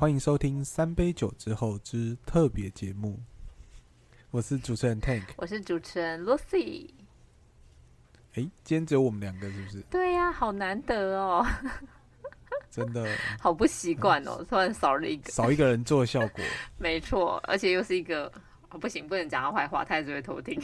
[0.00, 3.20] 欢迎收听三杯酒之后之特别节目。
[4.30, 6.88] 我是主持人 Tank，我是主持人 Lucy。
[8.32, 9.82] 哎，今天只有我们两个，是不是？
[9.90, 11.46] 对呀、啊，好难得哦。
[12.72, 13.06] 真的，
[13.38, 16.42] 好不习惯哦，突然少了一个，少一个人做效果。
[16.80, 18.24] 没错，而且又是一个，
[18.70, 20.58] 哦、不行，不能讲他坏话，他还是会偷听。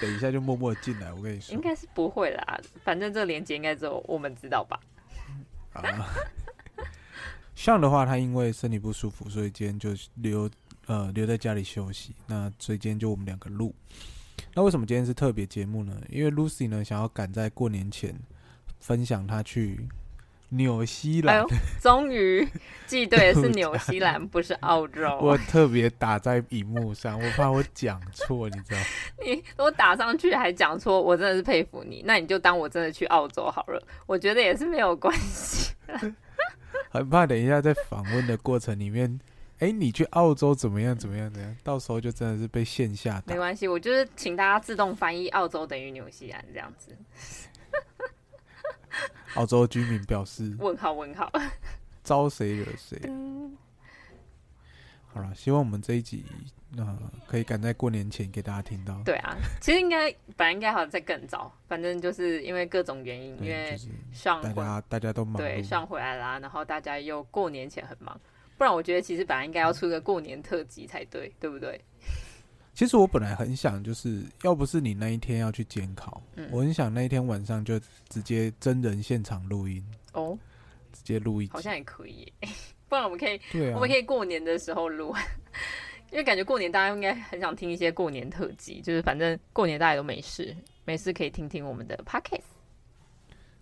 [0.00, 4.80] 等一下就默默进来，我跟你说，应该是不会啦，反正这个连接应该只有我们知道吧。
[5.74, 5.80] 啊，
[7.54, 10.48] 像的话，他因为身体不舒服，所以今天就留
[10.86, 12.14] 呃留在家里休息。
[12.26, 13.74] 那所以今天就我们两个录。
[14.54, 16.00] 那为什么今天是特别节目呢？
[16.08, 18.14] 因为 Lucy 呢想要赶在过年前
[18.80, 19.86] 分享她去。
[20.50, 21.44] 纽西兰，
[21.80, 22.46] 终于
[22.86, 25.02] 记对了，是 纽西兰，不是澳洲。
[25.20, 28.78] 我特别打在荧幕上，我怕我讲错，你知道？
[29.26, 32.02] 你我打上去还讲错，我真的是佩服你。
[32.06, 35.72] 那你就当我真的去澳洲好了，我觉得也是没有关系。
[36.94, 39.18] 很怕等一下在访问的过程里面，
[39.58, 40.96] 哎、欸，你去澳洲怎么样？
[40.96, 41.28] 怎么样？
[41.28, 41.56] 怎样？
[41.64, 43.34] 到时候就真的是被线下打。
[43.34, 46.96] 没关系，我就是请大家自动翻译，澳洲等于纽西兰这样子。
[49.34, 51.32] 澳洲居民表示：问号问号，
[52.04, 52.96] 招谁惹谁？
[55.14, 56.24] 好了，希望我们这一集
[56.76, 56.98] 呃
[57.28, 59.00] 可以赶在过年前给大家听到。
[59.04, 63.78] 对啊，其实应该本来应该好像在更早，反正就是因为各种原因，因为
[64.12, 68.20] 上大家大家都忙，对上回来啦，然后大家又过年前很忙，
[68.58, 71.80] 不然我觉得其实本来应该要出个过年特辑才对，对不对？
[72.74, 77.78] 其实我本来很想，就是要不是你那一天要去监考，嗯，我很想那一天晚上就
[78.08, 79.80] 直接真人现场录音
[80.12, 80.36] 哦，
[80.92, 82.32] 直接录音，好像也可以，
[82.94, 85.12] 不然我们可以，对啊，我们可以过年的时候录，
[86.12, 92.44] 因为感觉过年大家应该很想听一些过年特辑，就是反正过年大家都没事，没事可以听听我们的 podcast，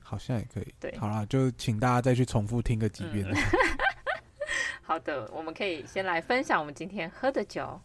[0.00, 3.26] 好像也可以，对，好啦，就请大家再去重复听个几遍。
[3.26, 3.34] 嗯、
[4.84, 7.81] 好的，我们可以先来分享我们今天喝的酒。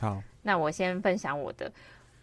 [0.00, 1.72] 好，那我先分享我的。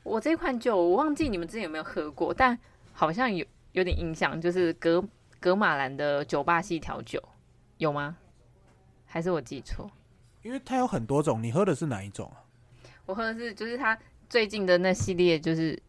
[0.04, 2.56] 我这款酒我忘记你们之前有没有喝过，但
[2.92, 5.04] 好像有有点印象，就是格
[5.40, 7.20] 格马兰的酒吧系调酒，
[7.84, 8.18] 有吗？
[9.06, 9.90] 还是我记错？
[10.42, 12.42] 因为它有很多种，你喝的是哪一种啊？
[13.06, 15.82] 我喝的是就是它最近的那系列，就是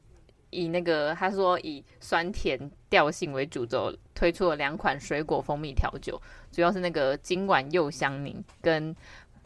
[0.50, 8.94] 以那个他说以酸甜调性为主轴，推出了两款水果蜂蜜调酒，主要是那个今晚又香柠跟。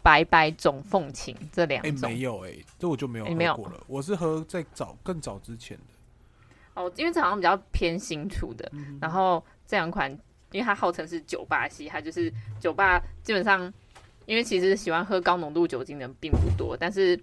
[0.01, 3.75] 白白种凤琴这两种，哎、欸，没有哎、欸，这我就没有喝过了。
[3.75, 5.85] 欸、我是喝在早更早之前的。
[6.75, 8.67] 哦，因为这好像比较偏新出的。
[8.73, 10.17] 嗯、然后这两款，
[10.53, 13.73] 因为它号称是酒吧系，它就是酒吧基本上，
[14.27, 17.19] 因为其实喜欢喝高浓度酒精的人并不多，但是。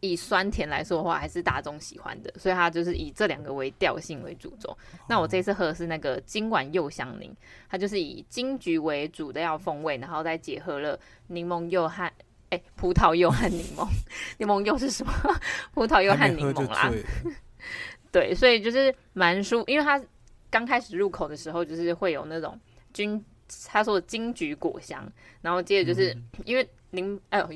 [0.00, 4.76] 以酸甜来说的话，还是大众喜欢的，所以它就是以这两个为调性为主轴。
[5.08, 7.34] 那我这次喝的是那个今晚柚香柠，
[7.70, 10.98] 它就是以金桔为主的要风味，然后再结合了
[11.28, 12.04] 柠檬柚和
[12.50, 13.88] 哎、欸、葡萄柚和柠檬，
[14.36, 15.12] 柠檬柚是什么？
[15.72, 16.92] 葡萄柚和柠檬啦。
[18.12, 19.98] 对，所以就是蛮舒，因为它
[20.50, 22.58] 刚开始入口的时候，就是会有那种
[22.92, 23.24] 金，
[23.66, 26.68] 他说的金桔果香，然后接着就是、嗯、因为。
[26.90, 27.50] 柠哎呦，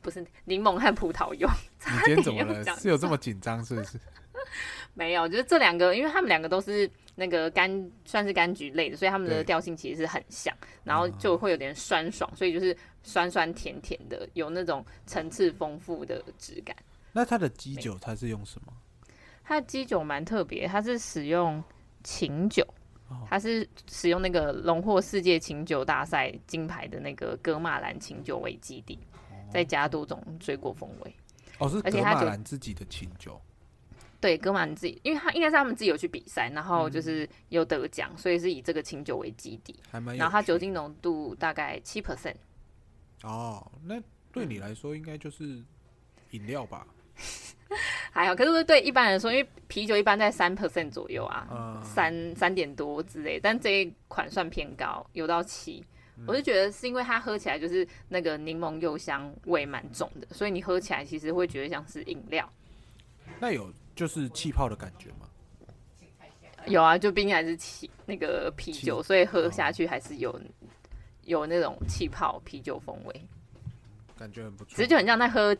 [0.00, 1.48] 不是柠檬和葡萄柚。
[1.84, 2.64] 你今天怎么了？
[2.76, 3.98] 是有这么紧张是不是？
[4.94, 16.74] 没有，就是这两个，因为他们两个都是那个柑，算是柑橘类的，所以他们的调性其实是很像，然后就会有点酸爽，所以就是酸酸甜甜的，有那种层次丰富的质感。
[17.12, 18.72] 那它的基酒它是用什么？
[19.44, 21.62] 它的基酒蛮特别，它是使用
[22.08, 22.66] 琴酒。
[23.26, 28.98] 它是使用那个荣获世界琴酒大赛金牌的那个格马兰琴酒为基底，
[29.50, 31.14] 再加多种水果风味。
[31.58, 33.40] 哦，是格马兰自己的琴酒。
[34.20, 39.74] 对，格马兰自己，因为他应该是他们自己有去比赛，然后就是有得奖，嗯，所以是以这个琴酒为基底。
[39.90, 42.36] 还蛮然后它酒精浓度大概七 percent。
[43.22, 44.00] 哦，那
[44.32, 45.62] 对你来说应该就是
[46.32, 46.86] 饮料吧？
[48.10, 55.84] 还好，可是对一般人来说，因为啤酒一般在三 percent 左右啊，三三点多之类，但这一款算偏高，有到七、
[56.16, 56.24] 嗯。
[56.26, 62.50] 我是觉得是因为它喝起来就是那个柠檬柚香味蛮重的，所以你喝起来其实会觉得像是饮料。
[63.38, 65.28] 那有就是气泡的感觉吗？
[66.64, 70.40] 有啊，就毕竟还是气那个啤酒，所以喝下去还是有
[71.24, 73.28] 有那种气泡啤酒风味，
[74.18, 74.70] 感觉很不错。
[74.74, 75.54] 其实就很像在喝。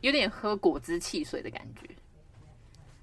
[0.00, 1.88] 有点喝果汁汽水的感觉，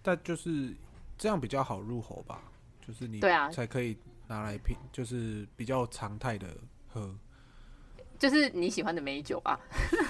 [0.01, 0.73] 但就是
[1.17, 2.41] 这样比较好入喉吧，
[2.85, 3.97] 就是你对啊才可以
[4.27, 6.47] 拿来品，就是比较常态的
[6.87, 7.13] 喝，
[8.19, 9.59] 就是你喜欢的美酒啊。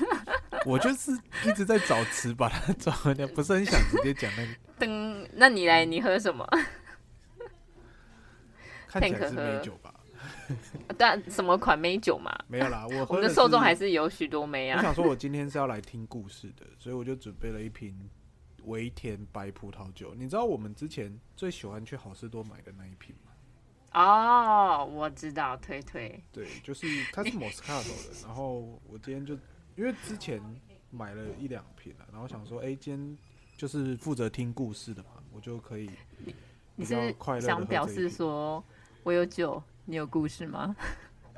[0.65, 1.11] 我就是
[1.45, 4.53] 一直在找词把它找回来，不是很想直接讲那个。
[4.85, 6.45] 噔，那你来，你喝什么？
[8.87, 9.86] 看起来是美酒吧？
[10.97, 12.33] 但什么款美酒嘛？
[12.47, 14.77] 没有啦，我我们的受众还是有许多美啊。
[14.77, 18.09] 我想说，我今天是要来听故事的，所以我就准备了一瓶
[18.63, 20.13] 维田白葡萄酒。
[20.15, 23.31] 你知道我们之前最喜欢去好事多买的那一瓶吗？
[23.93, 26.23] 哦，我知道，推推。
[26.31, 28.27] 对，就是它是 Moscato 的。
[28.27, 29.33] 然后我今天就
[29.75, 30.41] 因为之前
[30.91, 33.17] 买了一两瓶了，然后想说，哎、欸，今天
[33.55, 35.89] 就是负责听故事的嘛，我就可以
[36.75, 37.41] 比较快乐。
[37.41, 38.63] 想表示说
[39.03, 40.75] 我有酒，你有故事吗？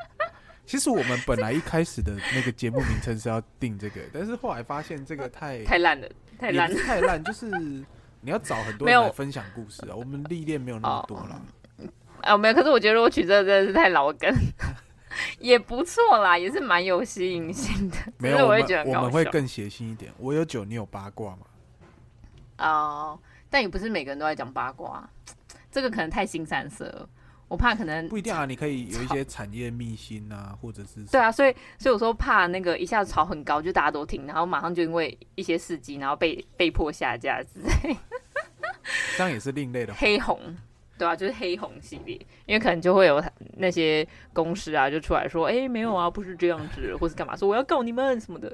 [0.66, 6.08] 其实我们本来一开始的那个节目名称是要定这个，但是后来发现这个太太烂了，
[6.38, 7.86] 太烂，太烂，就是你
[8.24, 9.96] 要找很多人来分享故事啊。
[9.96, 11.42] 我们历练没有那么多了。
[12.24, 14.32] 哦，没有，可是我觉得我取这个真的是太老梗，
[15.40, 17.98] 也不错啦，也是蛮有吸引性的。
[18.18, 20.12] 没有，我会觉得我们会更血腥一点。
[20.18, 21.46] 我有酒，你有八卦吗？
[22.58, 23.20] 哦，
[23.50, 25.10] 但也不是每个人都在讲八卦，
[25.72, 27.10] 这个可能太新三色了，
[27.50, 28.46] 我怕可能不一定啊。
[28.46, 37.98] 你可以有一些产业秘辛啊，或者是对啊，所以所以我说怕那个一下子炒很高，就大家都听，然后马上就因为一些事迹，然后被被迫下架之类。
[39.18, 40.40] 这样也是另类的黑红。
[40.98, 42.16] 对啊，就是黑红系列，
[42.46, 43.24] 因为可能就会有
[43.56, 48.54] 那些公司啊，就出来说，哎、欸，没有啊，不是这样子，或是干嘛，说我要告你们什么的。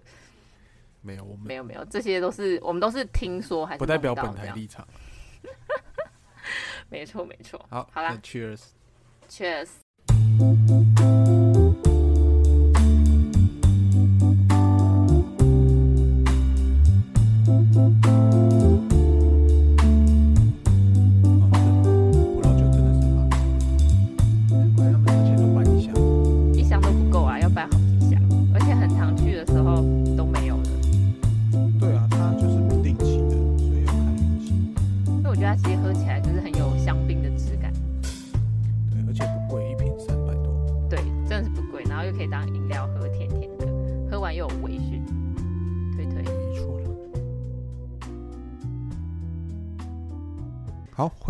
[1.01, 4.87] 没有，我们没有没有，这些都是我们都是听说，还是不代表本台立场。
[6.89, 8.61] 没 错没错，好，好啦，Cheers，Cheers。
[9.27, 9.84] 好，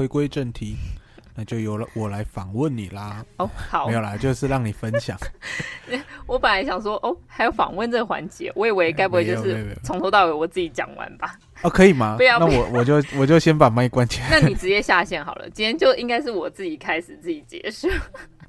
[0.06, 0.76] 回归正题，
[1.34, 3.26] 那就由了我来访问你啦。
[3.38, 5.18] 哦，好，没有啦，就是让你分享。
[6.28, 11.36] 我本来想说，哦，还有访问这个环节，我以为该不会就是从头到尾我自己讲完吧？
[11.64, 12.16] 哦，可以吗？
[12.22, 14.28] 不要，那我我就我就先把麦关起来。
[14.30, 17.88] 那你直接下线好了，今天就应该是我自己开始自己结束。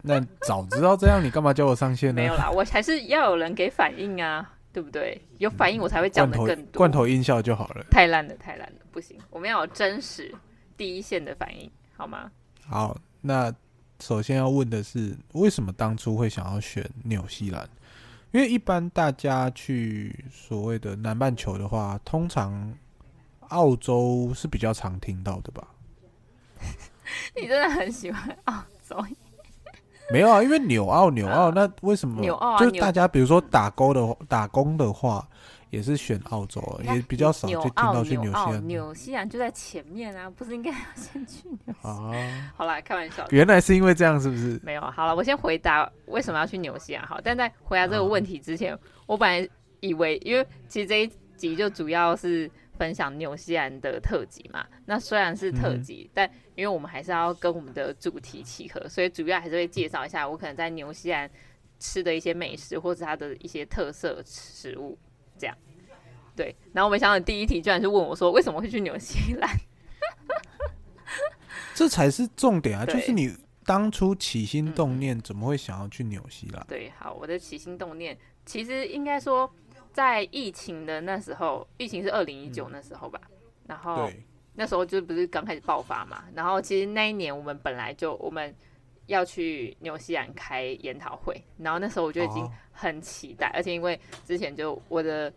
[0.03, 2.21] 那早知道这样，你干嘛叫我上线呢？
[2.21, 5.19] 没有啦，我还是要有人给反应啊，对不对？
[5.39, 6.55] 有反应我才会讲的更多。
[6.55, 7.85] 罐头，罐头音效就好了。
[7.91, 10.33] 太烂了，太烂了，不行，我们要有真实。
[10.77, 12.31] 第一线的反应好吗？
[12.69, 13.53] 好，那
[14.01, 17.69] 首先要问的是，为什么当初会想要选纽西兰？
[18.33, 22.75] 因为一般大家去所谓的南半球的话，通常
[23.49, 25.69] 澳洲是比较常听到的吧？
[27.35, 29.03] 你真的很喜欢澳洲？
[30.13, 32.59] 没有啊，因为纽澳纽澳， 那为什么纽澳？
[32.59, 35.27] 就是大家比如说打工的打工的话。
[35.71, 38.67] 也是选澳洲，也比较少就听到去纽西兰。
[38.69, 41.93] 纽西兰就在前面啊，不是应该要先去纽西兰？
[41.93, 43.27] 啊， 好啦，开玩笑。
[43.31, 44.61] 原来是因为这样，是不是？
[44.63, 47.05] 没有，好了，我先回答为什么要去纽西兰。
[47.05, 49.49] 好，但在回答这个问题之前，啊、我本来
[49.81, 52.49] 以为，因为其实这一集就主要是
[52.79, 54.65] 分享纽西兰的特辑嘛。
[54.87, 61.29] 那虽然是特辑，嗯、但因为我们还是要跟我们的主题契合，所以主要还是会介绍一下我可能在纽西兰
[61.81, 64.97] 吃的一些美食，或者它的一些特色食物。
[65.39, 65.55] 这样，
[66.37, 69.51] 对，然后我没想到第一题居然是问我说，为什么会去纽西兰？
[71.75, 72.85] 这才是重点啊！
[72.85, 76.65] 就是你当初起心动念，怎么会想要去纽西兰？
[76.69, 79.51] 对，好，我的起心动念其实应该说，
[79.93, 83.39] 在疫情的那时候，疫情是二零一九那时候吧，嗯、
[83.69, 84.11] 然后
[84.55, 88.55] 那时候就不是刚开始爆发嘛，然后其实那一年我们本来就我们。
[89.07, 95.33] 要去纽西兰开研讨会，然后那时候我就已经很期待，而且因为之前就我的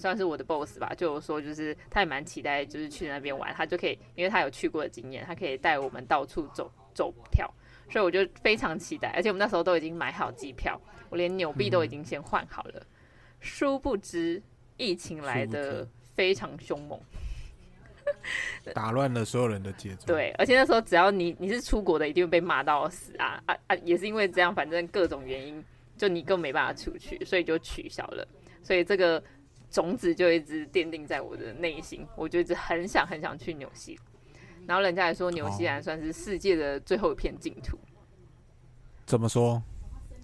[0.00, 7.48] 算是我的 boss 吧，就有说就是他也蛮期待，就是去那边玩，他就可以，因为他有去过的经验，他可以带我们到处走走跳，
[7.90, 10.80] 所以我就非常期待，而且我们那时候都已经买好机票，
[11.10, 12.86] 我连纽币都已经先换好了，嗯、
[13.38, 14.42] 殊不知
[14.78, 16.98] 疫情来的非常凶猛。
[18.74, 20.06] 打乱了所有人的节奏。
[20.06, 23.76] 对，而且那时候只要你你是出国的，一定会被骂到死啊啊啊！
[23.84, 25.64] 也是因为这样，反正各种原因，
[25.96, 28.26] 就你更没办法出去，所以就取消了。
[28.62, 29.22] 所以这个
[29.70, 33.98] 种子就一直奠定在我的内心，我就一直很想很想去纽西。
[34.66, 37.78] 然后人家还说纽西兰算是世界的最后一片净土。
[39.06, 39.62] 怎么说？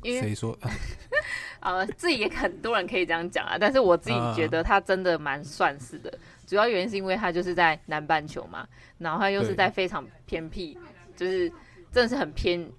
[0.03, 0.57] 谁说？
[1.61, 6.19] 呃，自己也很多人可以这样讲啊，但是我自己觉得它真的蛮算是的。
[6.47, 10.79] 主要原因是因为它就是在南半球嘛，然后它又是在非常偏僻，
[11.17, 11.49] 就是
[11.91, 12.71] 真的是很偏，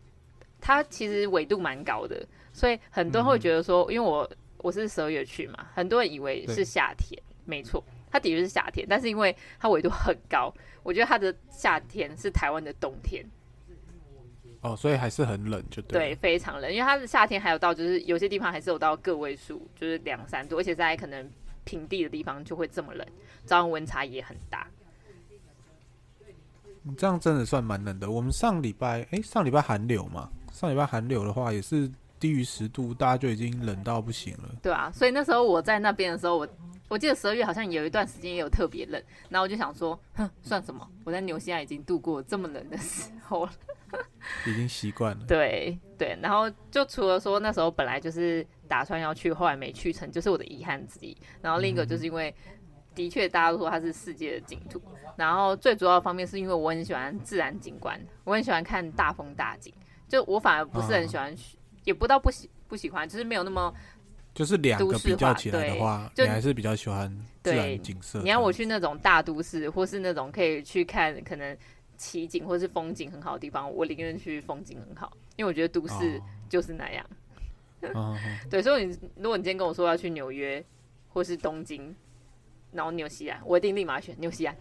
[0.61, 4.29] 它其实纬度蛮高的，所以很多人会觉得说，嗯、因为我
[4.67, 7.81] 我是十二月去嘛，很多人以为是夏天，没错，
[8.11, 13.25] 它的确是夏天，但是因为它纬度很高，我觉得它的夏天是台湾的冬天。
[14.59, 15.99] 哦，所以还是很冷，就对。
[15.99, 21.31] 对，非常冷，因为它的夏天还有到，就是有些地方还是有到个位数，就是两三度，而且在可能
[21.63, 23.07] 平地的地方就会这么冷，
[23.45, 24.67] 早晚温差也很大。
[26.97, 28.11] 这样真的算蛮冷的。
[28.11, 34.49] 我们上礼拜，哎、欸，上礼拜寒流嘛，上礼拜寒流的话也是低于十度，大家就已经冷到不行了。
[34.61, 36.47] 对啊，所以那时候我在那边的时候，我
[36.89, 40.87] 我记得十二月好像有一段时间也有特别冷，然后我就想说，哼，算什么？
[41.03, 43.51] 我在纽西兰已经度过这么冷的时候了。
[44.45, 45.23] 已经习惯了。
[45.27, 51.15] 对对，然后就除了说那时候本来就是打算要去，后来没去成，就是我的遗憾之一。
[51.41, 52.33] 然后另一个就是因为，
[52.93, 54.81] 的确大家都说它是世界的净土。
[55.15, 59.73] 然后最主要的方面是因为我很喜欢自然景观，我很喜欢看大风大景。
[60.09, 61.37] 就我反而不是很喜欢，哦、
[61.87, 63.73] 也不到不喜不喜欢，就是没有那么。
[64.35, 68.19] 就是两个比较起来的话，你还是比较喜欢自然景色。
[68.21, 71.57] 你要我去那种大都市，或是那种可以去看可能。
[71.99, 77.03] 奇景或是风景很好的地方，我宁愿去风景很好，因为我觉得都市就是那样。
[77.95, 78.15] Oh.
[78.51, 80.63] 对，所以你如果你今天跟我说要去纽约
[81.09, 81.95] 或是东京，
[82.71, 84.55] 然后纽西兰，我一定立马选纽西兰。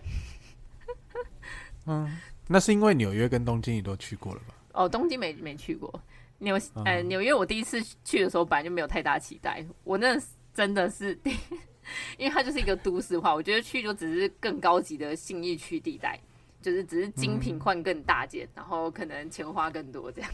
[1.85, 2.19] 嗯，
[2.49, 4.55] 那是因为纽约跟东京你都去过了吧？
[4.73, 5.93] 哦，东京没没去过，
[6.39, 10.21] 纽呃纽约我第一次去的时候本来就没有太大期待，我那
[10.53, 11.19] 真的是，
[12.19, 16.19] 因为它就是一个都市化，我觉得去就只是更高级的信义区地带。
[16.63, 20.29] 就是只是精品换更大件，嗯，然后可能钱花更多这样。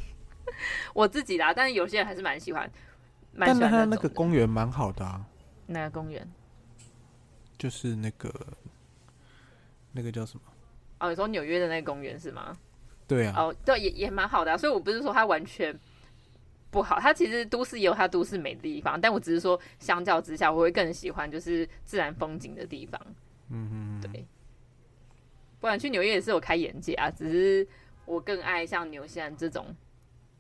[0.95, 2.71] 我自己啦，但是有些人还是蛮喜欢，
[3.35, 3.61] 蛮喜欢。
[3.61, 5.27] 但他那个公园蛮好的啊。
[5.67, 6.27] 哪个公园？
[7.59, 8.33] 就是那个
[9.91, 10.43] 那个叫什么？
[11.01, 12.57] 哦，你说纽约的那个公园是吗？
[13.07, 13.35] 对啊。
[13.37, 14.57] 哦，对，也也蛮好的啊。
[14.57, 15.79] 所以我不是说它完全
[16.73, 23.01] 不好，它其实都市也有它都市美的地方，但我只是说相较之下，我会更喜欢就是自然风景的地方。
[23.51, 24.25] 嗯嗯，对。
[25.61, 27.69] 不然去纽约也是有开眼界啊，只是
[28.07, 29.67] 我更爱像纽西兰这种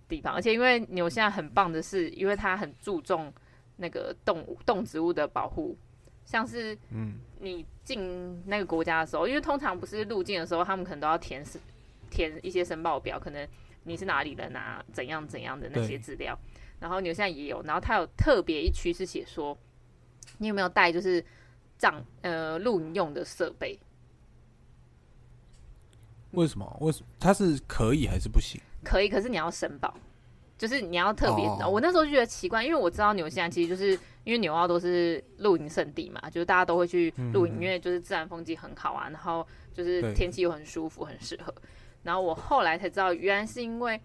[0.08, 3.32] 地方，而且因为纽西兰很棒的是，因为它很注重
[3.76, 5.76] 那个动物、动植物的保护，
[6.24, 11.44] 像是嗯，你进那个国家的时候，因为通常不是入境的时候，他们可能都要填
[12.10, 13.46] 填一些申报表，可能
[13.84, 16.38] 你是哪里人啊，怎样怎样的那些资料，
[16.80, 19.56] 然后纽西兰也有，然后它有特别一区是写说，
[20.38, 21.24] 你有没有带就是
[21.78, 23.78] 帐呃露营用的设备。
[26.32, 26.78] 为什么？
[26.80, 28.60] 为什么它是可以还是不行？
[28.82, 29.94] 可以，可是你要申报，
[30.56, 31.44] 就是你要特别。
[31.44, 31.74] Oh.
[31.74, 33.92] 我那时候就觉得奇怪，因为我知道纽西兰其实就是
[34.24, 41.54] 因为纽澳都是露营胜地嘛，就是大家都会去露营，嗯，因为就是自然风景很好啊，然后就是天气又很舒服，很适合。
[42.02, 44.00] 然后我后来才知道，原来是因为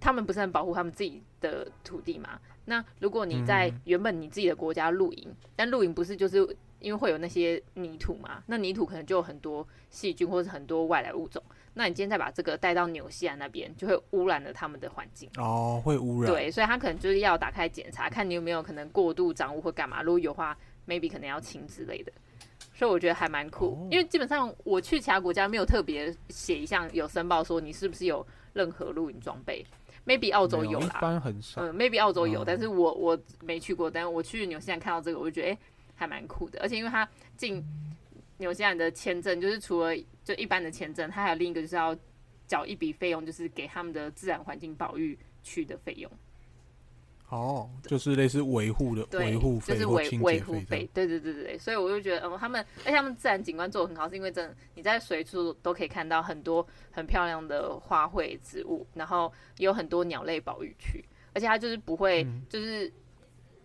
[0.00, 2.38] 他们不是很保护他们自己的土地嘛。
[2.64, 6.56] 那如果你在原本你自己的国家露营，嗯，但露营不是就是。
[6.78, 11.42] 因为会有那些泥土嘛，那泥土可能就有很多细菌或者很多外来物种。
[11.72, 15.28] 那你今天再把这个带到纽西兰那边，就会污染了他们的环境。
[15.38, 16.30] 哦，会污染。
[16.30, 20.02] 对，所以他可能就是要打开检查，看你有没有可能过度掌握或干嘛。
[20.02, 22.12] 如果有话，maybe 可能要清之类的。
[22.76, 29.64] 所以我觉得还蛮酷，哦，因为基本上我去其他国家没有特别写一项有申报说你是不是有任何露营装备。
[30.04, 31.62] maybe 澳洲有啦，一般很少。
[31.62, 33.90] 嗯，maybe 澳洲有，哦，但是我我没去过。
[33.90, 35.50] 但是我去纽西兰看到这个，我就觉得哎。
[35.52, 35.58] 欸
[35.98, 37.64] 还蛮酷的，而且因为他进
[38.36, 41.96] 纽西兰的签证，就是除了就一般的签证，他还有另一个就是要
[42.46, 46.10] 缴一笔费用，就是给他们的自然环境保育区的费用。
[47.28, 50.88] 哦，就是类似维护的维护费，就是维维护费。
[50.94, 61.04] 对对对对对，所以我就觉得，嗯，他们而且他们自然景观做的很好，是因为真的你在随处都可以看到很多很漂亮的花卉植物，然后也有很多鸟类保育区，
[61.34, 62.86] 而且它就是不会就是。
[62.86, 62.92] 嗯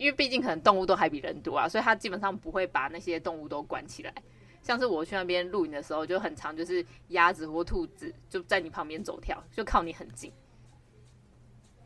[0.02, 4.12] 因为毕竟可能动物都还比人多啊，所以它基本上不会把那些动物都关起来。
[4.64, 10.34] 像是我去那边露营的时候，就很常就是鸭子或兔子就在你旁边走跳，就靠你很近。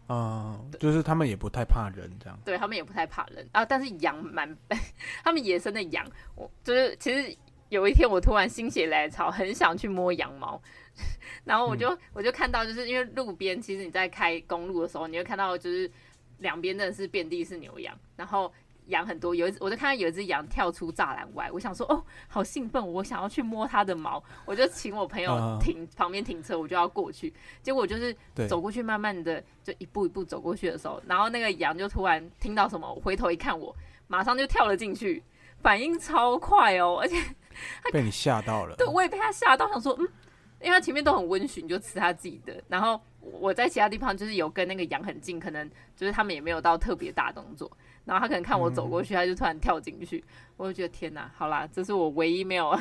[0.08, 2.40] 嗯，就是他们也不太怕人这样。
[2.46, 4.58] 对，他们也不太怕人啊，但是羊蛮，
[5.24, 7.36] 他们野生的羊，我就是其实
[7.70, 10.62] 有一天我突然心血来潮，很想去摸羊毛，
[11.44, 15.90] 然后我就、嗯、我就看到，就是因为路边其实你在开公路的时候，你会看到就是。
[16.40, 18.52] 两边真的是遍地是牛羊，然后
[18.88, 19.34] 羊很多。
[19.36, 27.34] 有一只，我就看到有一只羊跳出栅栏外，我想说，哦，好兴奋，我想要去摸它的毛，我就请我朋友停、uh, 旁边停车，我就要过去。
[27.62, 28.16] 结果就是
[28.48, 33.76] 走过去，慢慢的就一步一步走过去的时候，然后那个羊就突然听到什么，回头一看我，
[34.08, 35.24] 马上就跳了进去，
[35.62, 37.18] 反应超快哦， 而且
[37.92, 38.76] 被你吓到了。
[38.76, 40.08] 对，我也被他吓到，想说，嗯，
[40.62, 42.62] 因为它前面都很温驯，就吃它自己的。
[42.68, 47.72] 然后我在其他地方就是有跟那个羊很近，可能就是他们也没有到特别大动作。
[48.06, 50.24] 然后他可能看我走过去，他就突然跳进去，
[50.58, 52.80] 我就觉得天哪，好啦，这是我唯一没有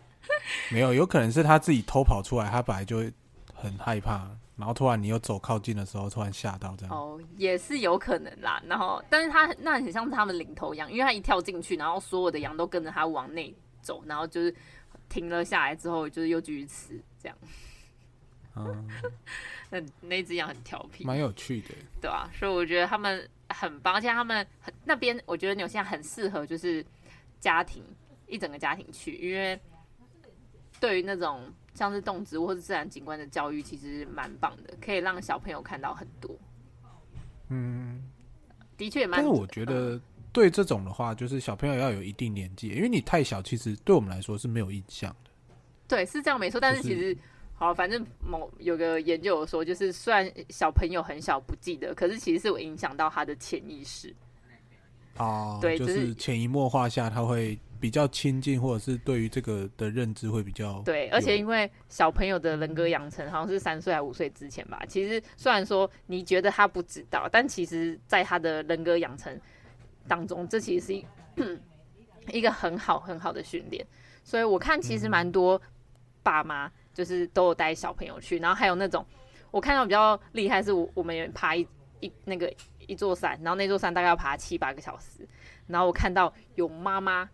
[0.70, 3.12] 没有，有可能是他自己偷跑出来，他本来就会
[3.54, 4.30] 很害怕。
[4.56, 6.92] 然后突然你又走靠近的时候，突然吓到这样。
[6.92, 8.60] 哦，也是有可能啦。
[8.66, 14.52] 然后，但是他那很像是他们领头羊，因为他一跳进去，然后所有的羊都跟着他往内走，然后就是
[15.08, 17.38] 停了下来之后，就是又继续吃这样。
[18.56, 18.88] 嗯，
[19.70, 21.68] 那那只羊很调皮，蛮有趣的，
[22.00, 26.84] 对啊，所以我觉得他们很棒，而且他们很那边，我觉得纽西兰很适合就是
[27.40, 27.82] 家庭
[28.26, 29.60] 一整个家庭去，因为
[30.80, 31.42] 对于那种。
[31.74, 36.36] 像是动植物或是自然景观的教育，其实蛮棒的，可以让小朋友看到很多。
[37.50, 38.02] 嗯，
[38.76, 39.20] 的确也蛮。
[39.20, 40.00] 但是我觉得
[40.32, 45.30] 对这种的话，就是小朋友要有一定年纪，因为你太小，其实对我们来说是没有印象的。
[45.86, 46.58] 对，是这样没错。
[46.58, 47.18] 但是其实，就是、
[47.58, 54.14] 好，反正某有个研究有说，就是虽然小朋友很小不记得，可是其实是有影响到他的潜意识。
[55.16, 57.58] 哦，对，就是潜移默化下他会。
[57.80, 64.82] 比较亲近，或者是对于这个的认知会比较对，而且因为小朋友的人格养成好像是三岁还五岁之前吧。
[64.88, 69.40] 其实虽然说你觉得他不知道，但其实在他的人格养成
[70.08, 71.06] 当中，这其实是一
[72.36, 73.86] 一个很好很好的训练。
[74.24, 75.62] 所以我看其实蛮多
[76.24, 79.06] 爸妈就是都有带小朋友去，然后还有那种
[79.50, 81.64] 我看到比较厉害是我我们爬一
[82.00, 82.52] 一那个
[82.86, 85.26] 一座山，然后那座山大概要爬七八个小时，
[85.66, 87.28] 然后我看到有妈妈。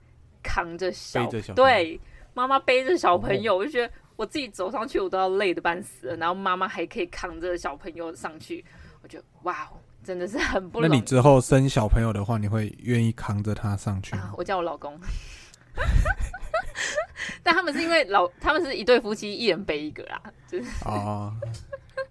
[0.46, 1.98] 扛着小，小对，
[2.34, 8.62] 妈妈背着小朋友，哦，我就觉得我自己走上去我都要累得半死了，然后妈妈还可以扛着小朋友上去，
[9.02, 9.66] 我觉得哇，
[10.04, 10.92] 真的是很不容易。
[10.92, 14.24] 那你之后生小朋友的话，你会愿意扛着他上去吗？
[14.24, 15.00] 啊，我叫我老公，
[17.42, 21.34] 但他们是因为老，他们是一对夫妻，一人背一个啦，就是哦，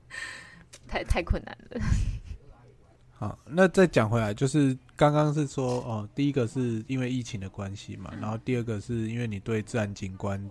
[0.87, 1.81] 太太困难了。
[3.15, 10.49] 好，那再讲回来，就是刚刚是说哦，第一个是因为疫情的关系嘛，然后第二个是因为你对自然景观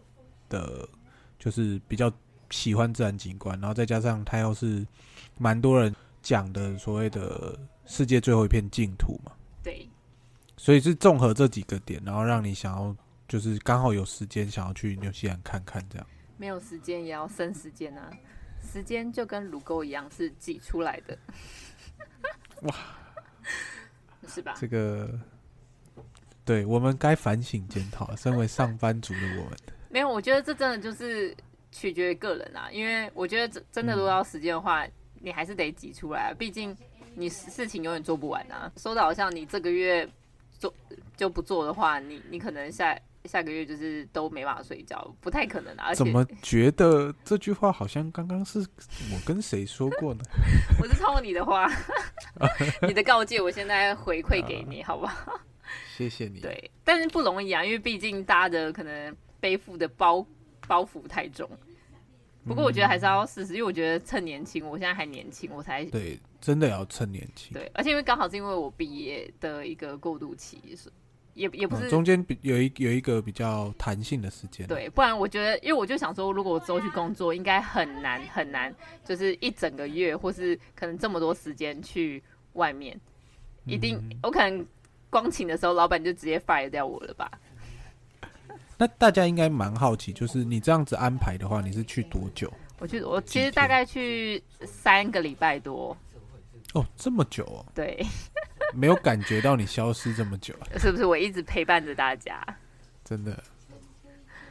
[0.49, 0.89] 的，
[1.39, 2.11] 就是比较
[2.51, 4.87] 喜欢自然景观，然后再加上它又是
[5.39, 9.33] 蛮多人讲的所谓的世界最后一片净土嘛，
[9.63, 9.87] 对，
[10.57, 12.97] 所以是综合这几个点，然后让你想要
[13.33, 18.11] 就是刚好有时间想要去纽西兰看看这样，没有时间也要生时间啊，
[18.71, 21.17] 时间就跟乳沟一样是挤出来的。
[22.61, 22.75] 哇，
[24.29, 24.53] 是吧？
[24.59, 25.19] 这个，
[26.45, 28.15] 对我们该反省检讨。
[28.17, 31.35] 身为上班族的我们， 没有，我觉得这真的就是
[31.71, 32.71] 取决于个人啊。
[32.71, 34.93] 因为我觉得真真的，如果要时间的话，嗯，
[35.23, 36.35] 你还是得挤出来。
[36.39, 36.77] 毕竟
[37.15, 38.71] 你事情永远做不完啊。
[38.77, 40.07] 说的好像你这个月
[40.59, 40.75] 做
[41.17, 42.95] 就不做的话，你你可能下。
[43.25, 45.83] 下个月就是都没办法睡觉，不太可能的。
[45.83, 50.21] 而且怎么觉得这句话好像刚刚是我跟谁说过呢？
[50.81, 51.71] 我是抄你的话，
[52.87, 55.41] 你的告诫，我现在回馈给你，好不好？
[55.97, 56.41] 谢谢你。
[56.41, 60.27] 对，但是不容易啊，因为毕竟大家的可能背负的包
[60.67, 61.49] 包袱太重。
[62.45, 67.53] 不过我觉得还是要试试，因为我觉得趁年轻，我现在还年轻，我才对，真的要趁年轻。
[67.53, 70.91] 对，而且因为刚好是因为我毕业的一个过渡期是。
[71.35, 82.99] 也也不是、嗯、中间比有一有一个比较弹性的时间，对，不然我觉得，因为我就想说，如果我之后去工作，应该很难很难，就是一整个月，或是可能这么多时间去外面，
[83.65, 84.67] 一定、嗯、我可能
[85.09, 87.31] 光请的时候，老板就直接 fire 掉我了吧？
[88.77, 92.53] 那大家应该蛮好奇，就是你这样子安排的话，你是去多久？
[92.79, 95.97] 我去，我其实大概去三个礼拜多。
[96.75, 97.65] 哦，这么久哦？
[97.75, 98.05] 对。
[98.75, 101.05] 没有感觉到你消失这么久， 是不是？
[101.05, 102.45] 我一直陪伴着大家，
[103.05, 103.43] 真的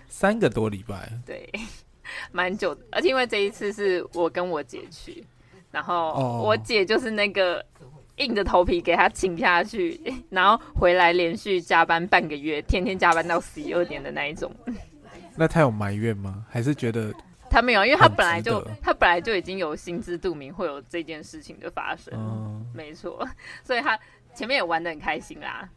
[0.07, 1.49] 三个多礼拜，对，
[2.31, 2.81] 蛮久的。
[2.91, 5.23] 而且因为这一次是我跟我姐去，
[5.71, 7.65] 然后我姐就是那个
[8.17, 14.53] 硬着头皮给她请下去， 然后回来连续加班半个月，天天加班到十一二点的那一种。
[15.36, 16.45] 那她有埋怨吗？
[16.49, 17.13] 还是觉得
[17.51, 17.85] 她没有？
[17.85, 23.27] 因为他本来就他本来就已经有心知肚明会有这件事情的发生，嗯，没错，
[23.63, 23.99] 所以他。
[24.33, 25.69] 前面也玩的很开心啦，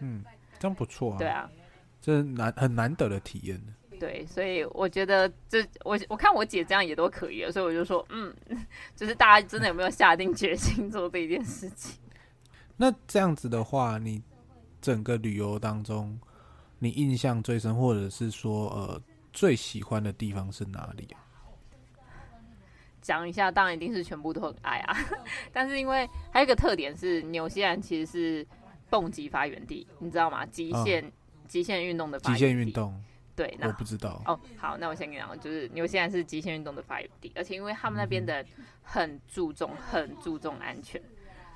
[0.00, 0.22] 嗯，
[0.58, 1.16] 这样不错啊。
[1.16, 1.50] 对啊，
[1.98, 3.58] 这难很难得的体验。
[3.98, 8.30] 对，所以我觉得这我我看我姐这样也都可以了，所以我就说，嗯，
[8.94, 11.98] 就是大家真的有没有下定决心做这一件事情？
[12.76, 14.22] 那这样子的话，你
[14.82, 16.20] 整个旅游当中，
[16.78, 19.00] 你印象最深，或者是说呃
[19.32, 21.20] 最喜欢的地方是哪里啊？
[23.00, 24.96] 讲一下，当然一定是全部都很爱啊，
[25.52, 28.46] 但是因为还有一个特点是，纽西兰其实是
[28.90, 30.44] 蹦极发源地，你知道吗？
[30.46, 31.10] 极限
[31.48, 33.02] 极限运动的极限运动，
[33.34, 34.22] 对，那我不知道。
[34.26, 38.44] 哦，好，那我先跟你讲，就是纽西兰是极限运动的发源地，而且因为他们那边的
[38.82, 41.00] 很注重、很注重安全，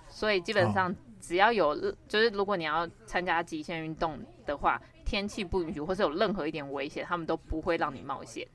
[0.09, 8.47] 所以基本上只要有，就是如果你要参加极限运动的话，天气不允许或是有任何一点危险，他们都不会让你冒险。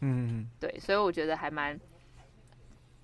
[0.00, 1.78] 嗯，对，所以我觉得还蛮，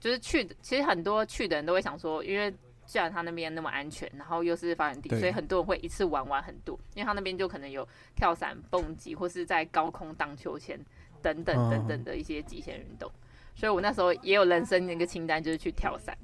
[0.01, 2.55] 就是去的，其实很多去的人都会想说，因为。
[2.89, 6.79] 既然他那边那么安全，然后又是发源地，所以很多人会一次玩玩很多。
[6.95, 10.79] 因为他那边就可能有跳伞、蹦极，或是在高空荡秋千
[11.21, 13.11] 等等等等的一些极限运动。
[13.13, 13.27] 嗯。
[13.57, 16.17] 所以我那时候也有人生的一个清单，就是去跳伞。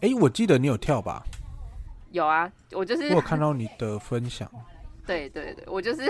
[0.00, 1.22] 哎、欸，我记得你有跳吧？
[2.10, 4.50] 有啊，我就是我有看到你的分享。
[5.08, 6.02] 对对对，我就是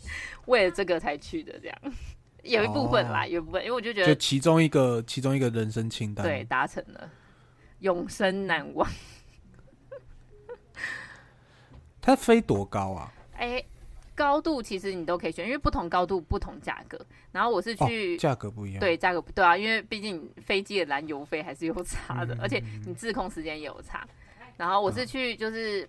[0.46, 1.78] 为了这个才去的，这样
[2.42, 7.10] 有一部分啦，哦、有一部分，因为我就觉得就其中一个其中一个人生清单，对，达成了，
[7.80, 8.88] 永生难忘。
[12.00, 13.12] 它飞多高啊？
[13.34, 13.66] 哎、欸，
[14.14, 16.98] 高度其实你都可以选，因为不同高度不同价格。
[17.32, 24.06] 然后我是去价、哦、格不一样，对，价格不对啊，因为毕竟飞机的燃油费还是有差的，嗯、而且你自控时间也有差。
[24.56, 25.86] 然后我是去就是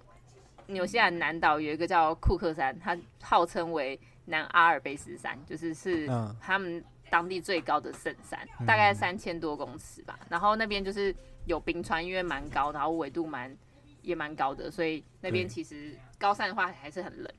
[0.67, 6.07] 纽西兰南岛有一个叫库克山，它号称为南阿尔卑斯山，就是是
[6.39, 10.19] 他们当地最高的圣山，嗯、大概三千多公尺吧。
[10.29, 13.55] 然后那边就是有冰川，因为蛮高，然后纬度蛮
[14.01, 15.97] 也蛮高的，所以那边其实。
[16.19, 17.31] 高山的话还是很冷，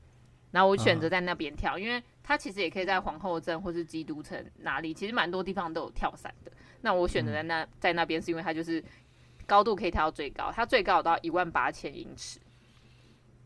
[0.51, 6.51] 然后我选择在那边跳，因为它其实也可以在皇后镇或是基督城哪里，其实蛮多地方都有跳伞的。
[6.79, 8.81] 那我选择在那在那边是因为它就是
[9.45, 12.39] 高度可以跳到最高，它最高有到一万八千英尺。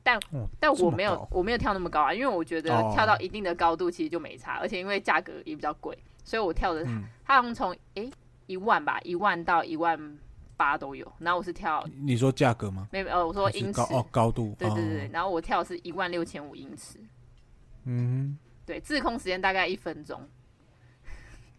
[0.04, 0.20] 但
[0.60, 6.84] 但我没有我没有跳那么高啊，因为我觉得跳到一定的高度其实就没差，而且因为价格也比较贵，所以我跳的
[7.26, 8.12] 它好像从诶
[8.46, 10.18] 一万吧，一万到一万。
[10.56, 11.84] 八都有，然后我是跳。
[12.04, 12.88] 你说价格吗？
[12.92, 14.56] 没有，呃，我说英尺高哦，高度。
[14.58, 17.00] 对对对，哦、然后我跳的是一万六千五英尺。
[17.86, 20.22] 嗯，对，滞空时间大概一分钟。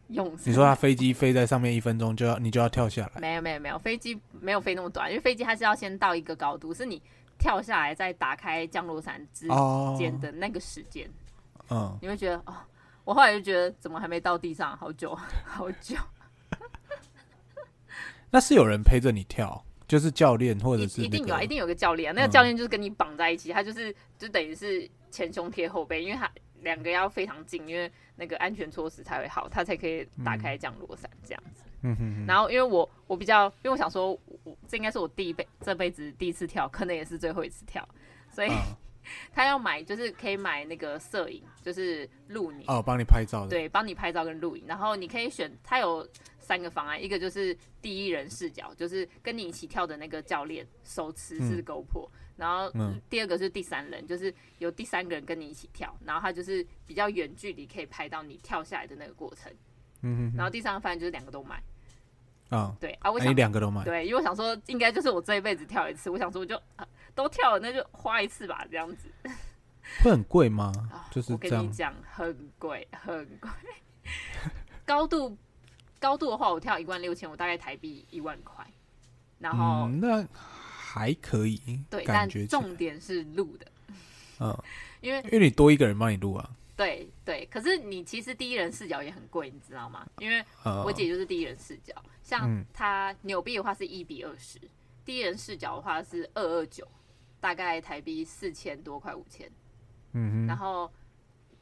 [0.08, 0.32] 用。
[0.44, 3.20] 你说它飞机飞在上面一分钟就要你就要跳下来？
[3.20, 7.02] 没有没有没有，飞机没有飞那么短，因为飞机它是要先到一个高度，是你
[7.38, 9.48] 跳下来再打开降落伞之
[9.96, 11.08] 间的那个时间。
[11.70, 12.54] 嗯、哦，你会觉得哦，
[13.04, 15.96] 我后来就觉得怎么还没到地上，好久 好久。
[18.30, 22.14] 那是有人陪着你跳，就是教练或者是、那个、一定有、啊，一定有个教练、啊。
[22.14, 26.30] 那个教练就是跟你绑在一起，嗯、他就是就等于是前胸贴后背，因为他
[26.62, 31.63] 两个要非常近，因为那个安全措施才会好，他才可以打开降落伞这样子。
[31.84, 32.26] 嗯哼哼。
[32.26, 37.88] 然后因为我我比较，因为我想说，我这应该是我第一辈这辈子第一次跳，可能也是最后一次跳，
[38.28, 38.56] 所以、嗯、
[39.32, 46.04] 他要买就是可以买那个摄影，就是录你哦，帮你拍照的，对，帮你拍照跟录影，然后你可以选，他有。
[46.46, 52.70] 三个方案，一个就是第一人视角，就是跟你一起跳的那个教练手持是 GoPro，、嗯、然后
[53.08, 59.50] 第二个是第三人，就是有第三个人跟你一起跳，然后他就是比较远距离可以拍到你跳下来的那个过程。
[60.02, 61.62] 嗯哼哼，然后第三个方案就是两个都买。
[62.54, 63.84] 啊、哦，对啊，我想两个都买。
[63.84, 69.08] 对，因为我想说应该就是我这一辈子跳一次，我想说我就、啊、都跳了，那就花一次吧，这样子。
[70.02, 70.72] 会很贵吗？
[71.10, 73.50] 就是我跟你讲，很贵，很贵，
[74.86, 75.36] 高度。
[76.00, 78.62] 高度的话，我跳一万六千，我大概台币一万块，
[79.38, 83.66] 然后、嗯、那还可以，对，但重点是录的，
[84.38, 84.54] 嗯，
[85.00, 90.06] 因为因为你多一个人帮你录啊，对对，可是你其实第一人视角也很贵，你知道吗？
[90.18, 90.44] 因为
[90.84, 94.60] 我姐就是第一人视角，嗯、像她纽币的话是一比二十，
[95.04, 96.86] 第一人视角的话是二二九，
[97.40, 99.50] 大概台币四千多块五千，
[100.12, 100.90] 嗯哼，然后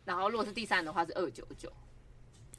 [0.05, 1.73] 然后如果是第三人的话是二九九。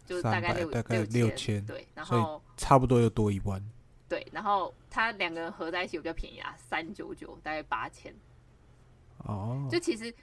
[0.06, 3.64] 就大概六大概六千，对，然后差不多又多一万，
[4.10, 8.14] 对，然后他两个人合在一起有比较便宜啊，三九九大概八千，
[9.20, 10.14] 哦，就其实，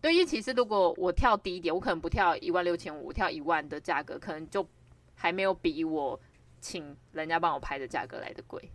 [0.00, 4.66] 对，因为其实如果我跳低一点，我可能不跳一万六千五，我跳一万的价格，可能就
[5.14, 6.18] 还没有比我
[6.60, 8.70] 请人家帮我拍的价格来的贵，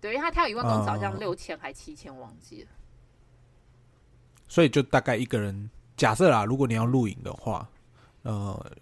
[0.00, 2.68] 对，因为他跳一万公尺好像六千还七千，忘记了，
[4.48, 7.68] 所以就大概一个人，假设啦，如果你要录影的话，
[8.22, 8.72] 呃。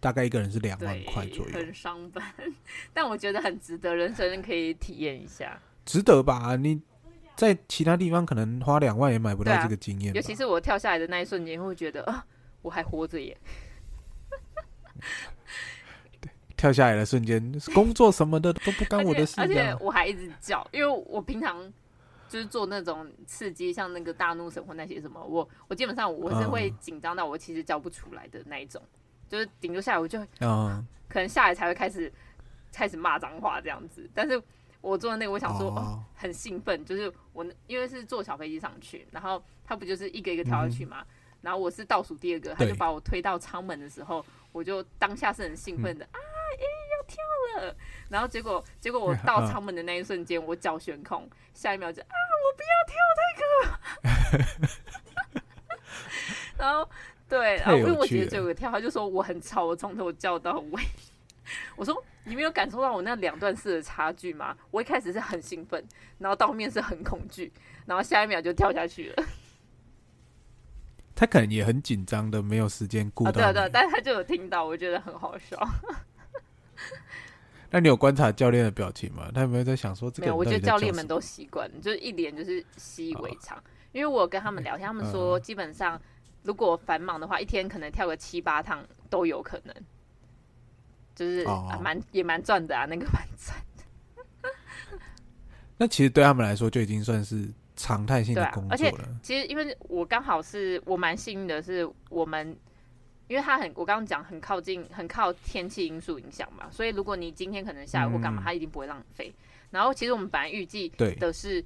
[0.00, 2.22] 大概一个人是两万块左右，很伤本，
[2.92, 6.56] 但我觉得很值得，人生可以体验一下，值得吧？
[6.56, 6.78] 你
[7.36, 12.24] 在其他地方可能花两万也买不到这个经验，尤其是我跳下来的那一瞬间，会觉得啊，
[12.62, 13.36] 我还活着耶！
[16.20, 21.72] 对，跳下来的瞬间，工作什么的都不干我的事，而且我还一直叫，因为我平常
[22.28, 28.80] 就是做那种刺激，像那个大怒神或那些什么，我我基本上我是会紧张到我其实叫不出来的那一种。
[29.26, 30.20] 就是顶多下来，我就
[31.08, 32.12] 可能下来才会开始
[32.70, 34.08] 开始骂脏话这样子。
[34.14, 34.40] 但是
[34.84, 36.84] 我坐的那个，我想说，哦，很兴奋。
[36.84, 41.04] 就是我因为是坐小飞机上去，然后他不就是一个一个跳下去嘛。
[41.40, 46.64] 然后我是倒数第二个，他就把我推到舱门的时候，我就当下是很兴奋的、嗯、啊，哎、欸，
[46.96, 47.16] 要跳
[47.66, 47.76] 了。
[48.08, 55.44] 然后结果结果我到舱门的那一瞬间，我脚悬空，下一秒就啊，我不要跳，太可怕。
[56.64, 56.88] 然后
[57.28, 60.82] 对，然后因为我觉得这个跳，他就说我很吵，我从头叫到尾。
[61.76, 64.56] 我说你没有感受到我那两段式的差距吗？
[64.70, 65.84] 我一开始是很兴奋，
[66.18, 67.52] 然后到后面是很恐惧，
[67.86, 69.24] 然后下一秒就跳下去了。
[71.14, 73.52] 他可能也很紧张的，没有时间顾到、啊。
[73.52, 75.56] 对对，但是他就有听到，我觉得很好笑。
[77.70, 79.30] 那你有观察教练的表情吗？
[79.34, 80.26] 他有没有在想说这个？
[80.26, 83.62] 没有，我觉得教练们都习惯，就是一脸就是习以为常。
[83.92, 86.00] 因为我跟他们聊天，他们说基本上
[86.42, 89.74] 如果繁忙的话，一天可能跳个七八趟都有可能。
[91.14, 91.44] 就是
[91.80, 94.48] 蛮、啊、也蛮赚的啊，那个蛮赚的。
[95.76, 98.68] 那其实对他们来说就已经算是常态性的工作了。
[98.68, 102.56] 啊、而且其实因为我刚好是我蛮幸运的是，我们
[103.26, 109.28] 因为他很我刚刚讲很靠近，很靠天气因素影响嘛，所以如果你今天可能下雨或干嘛，他一定不会让你飞。
[109.28, 109.34] 嗯、
[109.70, 111.64] 然后其实我们本来预计的是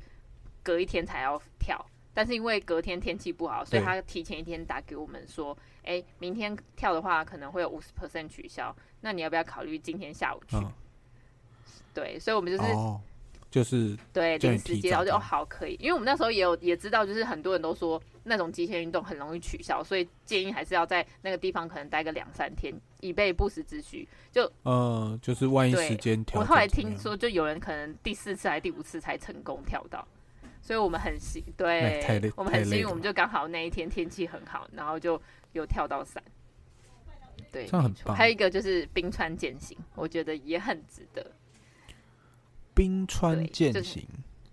[0.62, 1.84] 隔一天才要跳，
[2.18, 5.56] 但是因为隔天天气不好，所以他提前一天打给我们说。
[5.84, 10.56] 哎、欸，明天跳的话可能会有五十 percent 取消，那你要不要考虑今天下午去？
[10.56, 10.70] 嗯、
[11.94, 13.00] 对，所以我们就是、哦、
[13.50, 24.06] 就是对临时接到就哦好可以，因为我们那时候也有也知道，就是很多人都说那种极限运动很容易取消，所以建议还是要在那个地方可能待个两三天，以备不时之需。
[24.30, 30.06] 就嗯，就是万一时间跳，我后来听说，就有人可能第四次还是第五次才成功跳到，
[30.60, 35.20] 所以我们很幸对，我们很幸运，我们就刚好那一天天气很好，然后就。
[35.52, 36.22] 有跳到伞，
[37.50, 38.14] 对，这样很棒。
[38.14, 41.26] 还有一个就是冰川健行，我觉得也很值得。
[42.74, 44.06] 冰川健行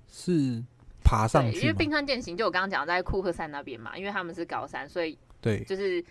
[0.07, 0.63] 是
[1.03, 6.03] 爬上去，因为冰川健行就我刚刚讲在库克山那边嘛，因为他们是高山，所以对，就是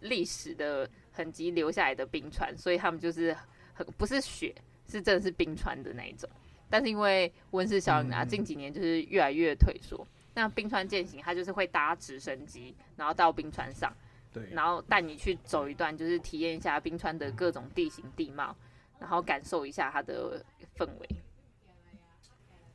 [0.00, 3.36] 历史的痕迹留下来的冰川，所以他们就是
[3.74, 4.52] 很不是雪，
[4.88, 6.28] 是真的是冰川的那一种。
[6.68, 10.06] 但是因为温室效应啊，近几年就是越来越退缩。
[10.34, 13.90] 那冰川健行，它就是会搭直升机，然后到冰川上，
[14.32, 18.54] 对，然后带你去走一段，就是体验一下冰川的各种地形地貌，
[18.98, 20.44] 然后感受一下它的
[20.76, 21.08] 氛围。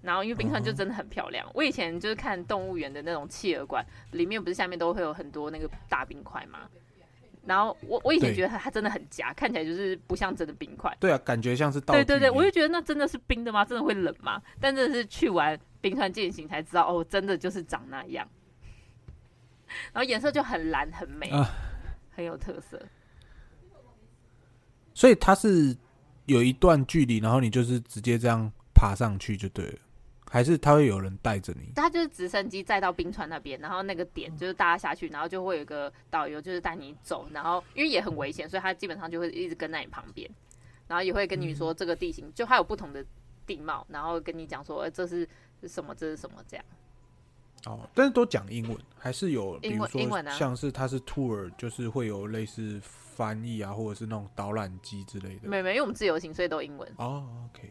[0.01, 6.67] 然后因为冰川就真的很漂亮，我以前就是看动物园的那种企鹅馆，里面不是下面都会有很多那个大冰块吗？
[7.45, 10.95] 然后我我以前觉得它真的很假，看起来就是不像真的冰块。
[10.99, 12.03] 对啊，感觉像是道具。
[12.03, 13.65] 对对对，我就觉得那真的是冰的吗？
[13.65, 14.41] 真的会冷吗？
[14.59, 18.27] 但真的是去玩冰川健行才知道，哦，真的就是长那样。
[19.91, 21.49] 然后颜色就很蓝，很美，啊、
[22.15, 22.79] 很有特色。
[24.93, 25.75] 所以它是
[26.25, 29.79] 有一段距离，然后你就是直接这样爬上去就对了。
[30.33, 31.73] 还是他会有人带着你？
[31.75, 40.31] 他就是直升机载到冰川那边，然后那个点就是大家下去，然后就会有一个导游就是带你走，然后因为也很危险，所以他基本上就会一直跟在你旁边，
[40.87, 43.05] 然后也会跟你说这个地形，嗯、就还有不同的
[43.45, 45.27] 地貌，然后跟你讲说，这是
[45.67, 46.65] 什么，这是什么这样。
[47.65, 55.49] 哦，但是都讲英文，还是有比如说像是他是 tour，就是会有类似翻译啊，或者是那种导览机之类的。
[55.49, 56.89] 没没，因为我们自由行，所以都英文。
[56.95, 57.69] 哦，OK。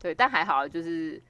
[0.00, 1.22] 对，但还好就是。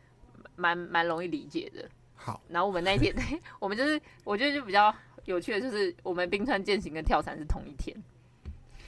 [0.59, 1.89] 蛮蛮容易理解的。
[2.15, 3.15] 好，然后我们那一天，
[3.61, 4.93] 我们就是我觉得就比较
[5.25, 7.97] 有趣的，就是我们冰川践行跟跳伞是同一天，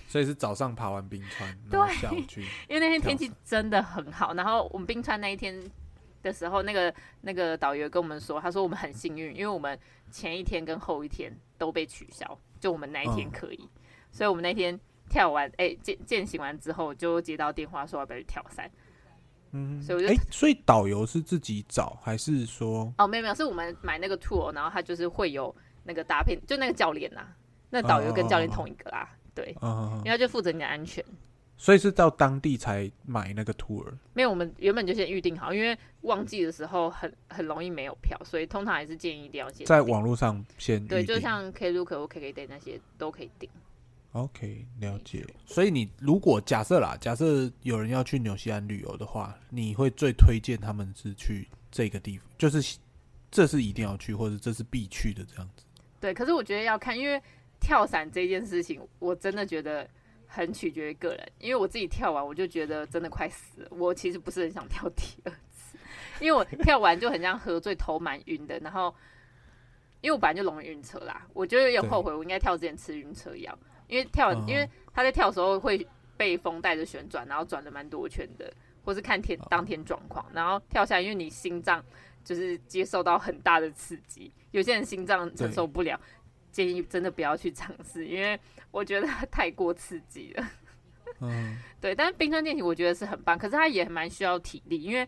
[0.09, 2.43] 所以是早上爬完冰川，对，下午去。
[2.69, 5.63] 因为那天天气真的很好，然后我们冰川那一天
[6.25, 9.79] 的时候，那个那个导游跟我们说，他说我们很幸运，因为我们
[10.11, 13.81] 前一天跟后一天都被取消，就我们那一天可以，嗯、
[14.11, 14.79] 所以我们那天
[15.09, 18.69] 跳完哎践践行完之后，就接到电话说要不要去跳伞。
[19.53, 22.93] 嗯，所以我就，哎、欸，所以导游是自己找还是说？
[22.99, 27.37] 哦，没有没有，是我们买那个 tour，然后他就是会有那个搭配，就那个教练呐、啊，
[27.71, 31.05] 那导游跟教练同一个啦，哦、对，哦、因为他就负责你的安全。
[31.57, 33.85] 所以是到当地才买那个 tour？
[34.15, 43.51] 没有，我们原本就先预定好，因为旺季的时候很很容易没有票，所以通常还是建议一定要先在网络上先对，就像 Klook 或 KKday 那些都可以订。
[44.13, 45.25] OK，了解。
[45.47, 52.77] 所以你如果假设啦，假设有人要去纽西兰旅游的话，你会最推荐他们是去这个地方，就是
[53.31, 55.65] 这是一定要去，或者这是必去的这样子。
[56.01, 57.23] 对，可是我觉得要看，因为
[57.61, 59.89] 跳伞这件事情，我真的觉得
[60.27, 61.33] 很取决于个人。
[61.39, 63.69] 因为我自己跳完，我就觉得真的快死了。
[63.71, 65.79] 我其实不是很想跳第二次，
[66.21, 68.59] 因为我跳完就很像喝醉，头蛮晕的。
[68.59, 68.93] 然后，
[70.01, 73.57] 因为我本来就容易晕车啦，我觉得有点后悔，我应该跳之前吃晕车药。
[73.91, 78.53] 因为跳，因为他在跳的时候会被风带着旋转，然后转了蛮多圈的，
[78.85, 81.85] 或是看天当天状况，然后跳下来，因为你心脏
[82.25, 86.01] 就是接受到很大的刺激，有些人心脏承受不了，
[86.53, 88.39] 建议真的不要去尝试，因为
[88.71, 90.47] 我觉得太过刺激了。
[91.21, 95.07] 嗯， 对，但是冰川电体我觉得是很棒，可是它也蛮需要体力，因为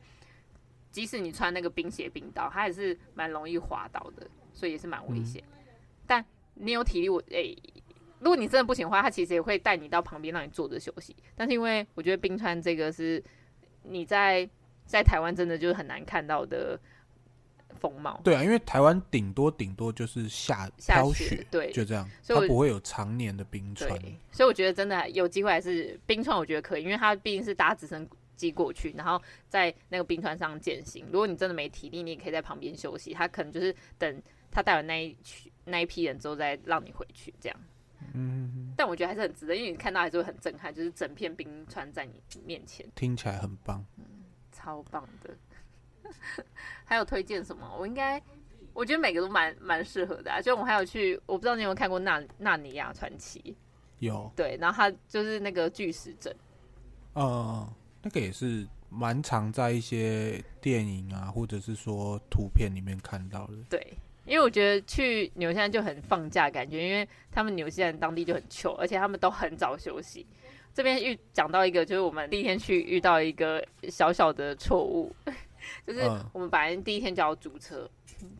[0.90, 5.42] 即使你穿那个冰鞋冰刀，它也是蛮容易滑倒的，所以也是蛮危险。
[5.52, 5.64] 嗯、
[6.06, 7.81] 但你有体力，我诶、欸，
[8.22, 11.14] 如果你真的不行的话，他其实也会带你到旁边让你坐着休息。
[11.34, 13.22] 但是因为我觉得冰川这个是
[13.82, 14.48] 你在
[14.86, 16.78] 在台湾真的就是很难看到的
[17.80, 18.20] 风貌。
[18.22, 23.90] 对啊，因为台湾顶多顶多就是下飘雪，对，就这样，所以它不会有常年的冰川。
[24.30, 31.04] 所以我觉得真的有机会还是冰川，我觉得可以，因为它毕竟是搭直升机过去，然后在那个冰川上践行。
[31.10, 33.12] 如果你真的没体力，你也可以在旁边休息。
[33.12, 37.58] 他可能就是等他带完那一群那一批人之后再让你回去这样。
[38.14, 44.04] 嗯，但我觉得还是很值得，因为你看到还是会很震撼，就是整片冰川在你面前，听起来很棒，嗯，
[44.50, 45.36] 超棒的。
[46.84, 47.66] 还有推荐什么？
[47.78, 48.20] 我应该
[48.74, 50.40] 我觉得每个都蛮蛮适合的啊。
[50.40, 53.40] 就我还有去，我不知道你有没有看过《纳纳尼亚传奇》？
[53.98, 54.30] 有。
[54.36, 56.34] 对，然后他就是那个巨石阵。
[57.14, 63.54] 呃，那个也是蛮常在一些电影啊，或者是说图片里面看到的。
[63.70, 70.26] 对，因为我觉得去纽西兰就很放假感觉，因为他们纽西兰当地就很穷而且他们都很早休息。
[70.74, 75.14] 这边遇讲到一个，就是我们第一天去遇到一个小小的错误。
[75.86, 76.00] 就是
[76.32, 77.88] 我们本来第一天就要租车，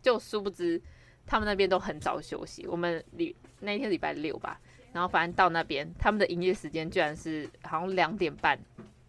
[0.01, 0.81] 就殊不知
[1.25, 2.67] 他们那边都很早休息。
[2.67, 4.59] 我们礼那一天礼拜六吧，
[4.91, 8.59] 然后反正到那边，他们的营业时间居然是好像两点半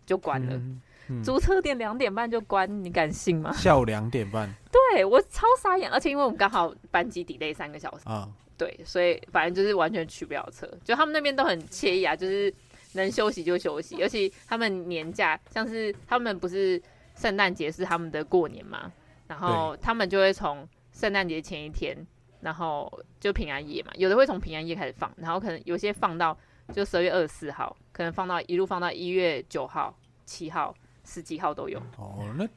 [0.07, 0.61] 就关了。
[1.09, 3.53] 嗯、租车店两点半就关，你敢信吗？
[3.57, 5.90] 下午两点半，对我超傻眼。
[5.90, 10.69] 而且因为我们刚好班机 delay 三个小时啊，对，所以反正就是完全取不了车。
[10.83, 12.53] 就他们那边都很惬意啊，就是
[12.93, 16.83] 能休息就休息，尤其他们年假，像是他们不是。
[17.17, 18.90] 圣诞节是他们的过年嘛，
[19.29, 21.97] 然后他们就会从圣诞节前一天，
[22.40, 26.37] 然后就平安夜嘛，有的会从平安夜开始放，然后可能有些放到
[26.73, 31.79] 就十二月二十四号，可能放到一路放到一月九号、七号、十几号都有。
[31.97, 32.49] 哦，那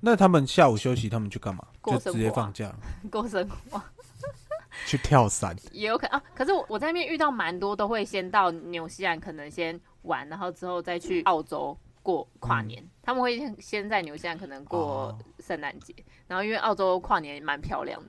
[0.00, 1.66] 那他们下午休息，他们去干嘛？
[1.84, 2.74] 就直接放假，
[3.10, 3.82] 过生活，
[4.86, 6.24] 去跳伞也有可能啊。
[6.34, 11.76] 可是我我在那边遇到蛮多，都会先到纽西兰，可能先玩，然后之后再去澳洲。
[12.00, 15.94] 过跨年，嗯，他们会先先在纽西兰可能过圣诞节，
[16.26, 18.06] 然后因为澳洲跨年蛮漂亮的，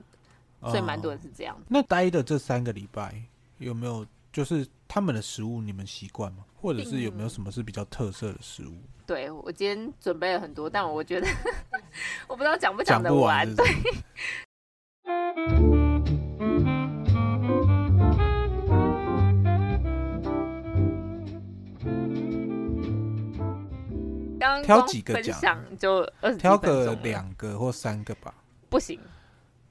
[0.60, 1.54] 哦，所以蛮多人是这样。
[1.68, 3.22] 那待的这三个礼拜
[3.58, 6.46] 有没有就是他们的食物你们习惯吗？
[6.54, 8.78] 或者是有没有什么是比较特色的食物？
[9.10, 11.26] 对，我今天准备了很多，但我觉得
[12.28, 13.44] 我不知道讲不讲得完。
[13.56, 13.66] 对。
[24.62, 28.32] 挑几个讲，就挑个两个或三个吧。
[28.68, 29.00] 不行，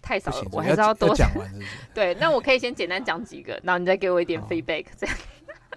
[0.02, 1.68] 太少了，我还是要多讲完是是。
[1.96, 5.16] 对，那我可以先简单讲几个，然后你再给我一点 feedback，这样。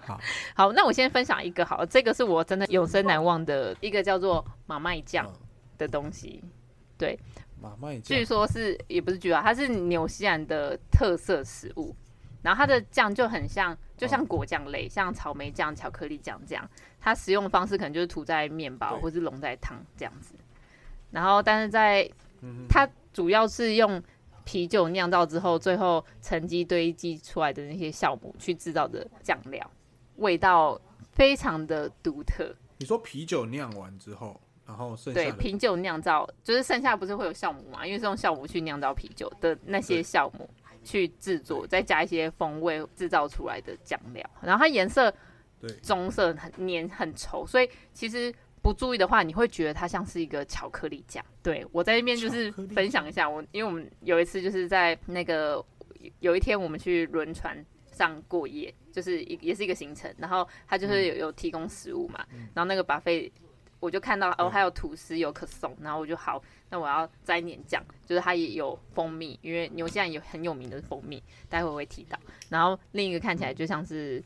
[0.05, 0.19] 好，
[0.55, 5.31] 好，那我先分享一个好了，这个是我真的永生难忘的一个叫做马麦酱
[5.77, 6.43] 的东西。
[6.97, 7.19] 对，
[7.61, 11.95] 马麦酱，据说是也不是据说，它是纽西兰的特色食物。
[12.41, 16.69] 然后它的酱就很像，就像果酱类，像草莓酱、巧克力酱这样。
[16.99, 20.35] 它使用的方式可能就是涂在面包，或是溶在汤这样子。
[21.09, 22.05] 然后，但是在
[22.67, 24.03] 它主要是用
[24.43, 29.71] 啤酒酿造之后，最后沉积堆积出来的那些酵母去制造的酱料，
[30.17, 30.79] 味道
[31.11, 32.55] 非常的独特。
[32.79, 37.85] 你说啤酒酿完之后，然后剩下对啤酒酿造，就是剩下不是会有酵母嘛？
[37.85, 40.49] 因为是用酵母去酿造啤酒的那些酵母。
[40.85, 45.09] 去制作，再加一些风味制造出来的酱料，然后它颜色
[45.81, 51.23] 棕色很黏很稠，所以其实不注意的话，你会觉得它像是一个巧克力酱。
[51.41, 55.63] 对，我在那边就是分享一下，我因为我们有一次就是在那个
[56.19, 63.31] 有一天我们去轮船上过夜，就是一也是一个行程，然后他就是有有提供食物嘛，然后那个 buffet。
[63.79, 72.17] 我就看到哦，还有吐司，有可颂，然后我就好，那我要沾点酱，就是它也有蜂蜜，因为纽西兰有很有名的蜂蜜，待会我会提到。
[72.47, 74.23] 然后另一个看起来就像是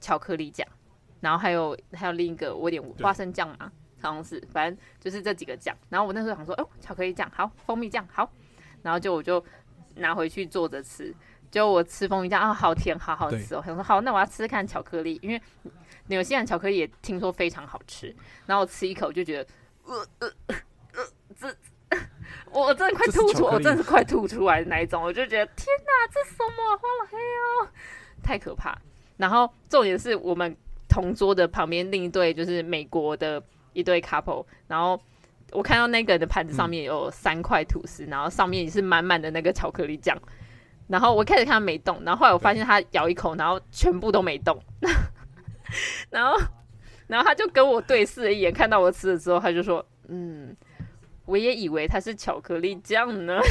[0.00, 0.64] 巧克力酱，
[1.18, 5.76] 然后还有还有另一个我有点花生酱嘛，好像是，反正就是这几个酱。
[5.88, 8.30] 然后我那时候想说，哦，巧克力酱好，蜂蜜酱好，
[8.82, 9.44] 然后就我就
[9.96, 11.12] 拿回去坐着吃，
[11.50, 13.62] 就我吃蜂蜜酱啊，好甜，好好吃哦。
[13.64, 15.40] 想说好，那我要吃吃看巧克力，因为。
[16.06, 18.12] 纽西兰巧克力也听说非常好吃，
[18.44, 19.46] 然后我吃一口就觉得，
[19.84, 20.28] 呃呃
[20.94, 21.04] 呃，
[21.38, 21.56] 这
[22.50, 27.68] 我真的快吐出，我真的是快吐出来的那一种，我就觉得天哪，这什么花了黑哦，
[28.24, 28.76] 太可怕。
[29.18, 30.56] 然后重点是我们
[30.88, 33.40] 同桌的旁边另一对就是美国的
[33.72, 35.00] 一对 couple，然后
[35.52, 40.20] 我看到那个人的盘子上面有三块吐司，嗯、然后上面也是满满的那个巧克力酱。
[40.90, 44.60] 然后我开始看它没动，然后后来我发现它咬一口，然后全部都没动。
[46.10, 46.36] 然后，
[47.06, 50.56] 然后他就跟我对视了一眼，看到我吃了之后，他就说：“嗯，
[51.26, 53.38] 我也以为它是巧克力酱呢。”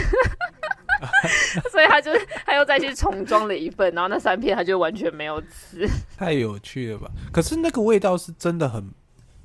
[1.72, 2.12] 所以他就
[2.46, 5.88] 他又再去重装了一份，然后那三片他就完全没有吃。
[6.18, 7.10] 太有趣了吧？
[7.32, 8.92] 可是那个味道是真的很，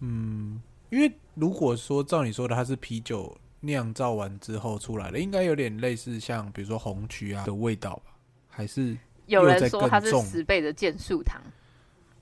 [0.00, 8.12] 嗯，因为如果说照你说的，它是啤酒酿造完之后出来了，应该有点类似像比如说红曲啊的味道吧？
[8.48, 8.96] 还是
[9.26, 11.40] 有人说它是十倍的健素糖？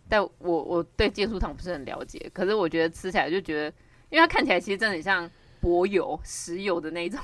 [0.08, 3.76] 但我我对健素糖不是很了解，可是我觉得吃起来就觉得，
[4.10, 5.30] 因为它看起来其实真的很像
[5.60, 7.18] 柏油、石油的那种，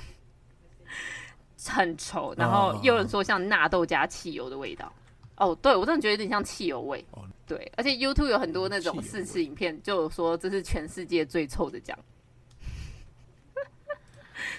[1.68, 4.92] 很稠，然后又有人说像纳豆加汽油的味道。
[5.36, 7.04] 哦，对，我真的觉得有点像汽油味。
[7.46, 11.96] 对，而且 YouTube 有很多那种试吃影片，就有说这是全世界最臭的酱，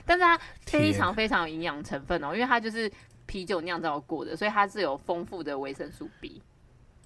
[0.10, 0.36] 但是它
[0.66, 2.92] 非常非常有营养成分哦，因为它就是
[3.28, 6.42] 啤酒酿造过的，所以它是有丰富的维生素 B。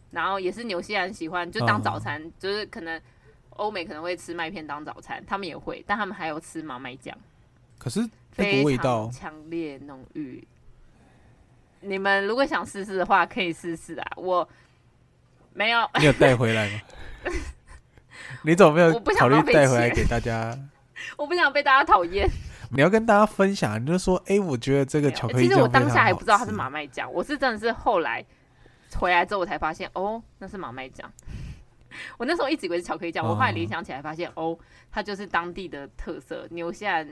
[0.10, 3.01] 然后也是纽西兰喜欢，就当早餐，嗯、就是可能
[3.49, 7.14] 欧美可能会吃麦片当早餐，他们也会，但他们还有吃麻麦酱。
[7.78, 7.99] 可是
[8.38, 10.47] 那个味道强烈浓郁。
[11.82, 14.12] 你们如果想试试的话，可以试试啊。
[14.16, 14.47] 我
[15.54, 16.80] 没有，你有带回来吗？
[18.43, 20.58] 你怎么没有考虑带回来给大家？
[21.18, 22.30] 我不想被大家讨厌。
[22.74, 28.24] 你要跟大家分享，你就说，哎、欸，我觉得这个巧克力酱，其实我当下还不知道它是马麦酱，我是真的是后来。
[28.96, 31.12] 回来之后我才发现，哦，那是马麦酱。
[32.20, 34.56] 我那时候一直以为是巧克力酱，我后来联想起来发现，哦，
[34.92, 37.08] 它就是当地的特色，牛西兰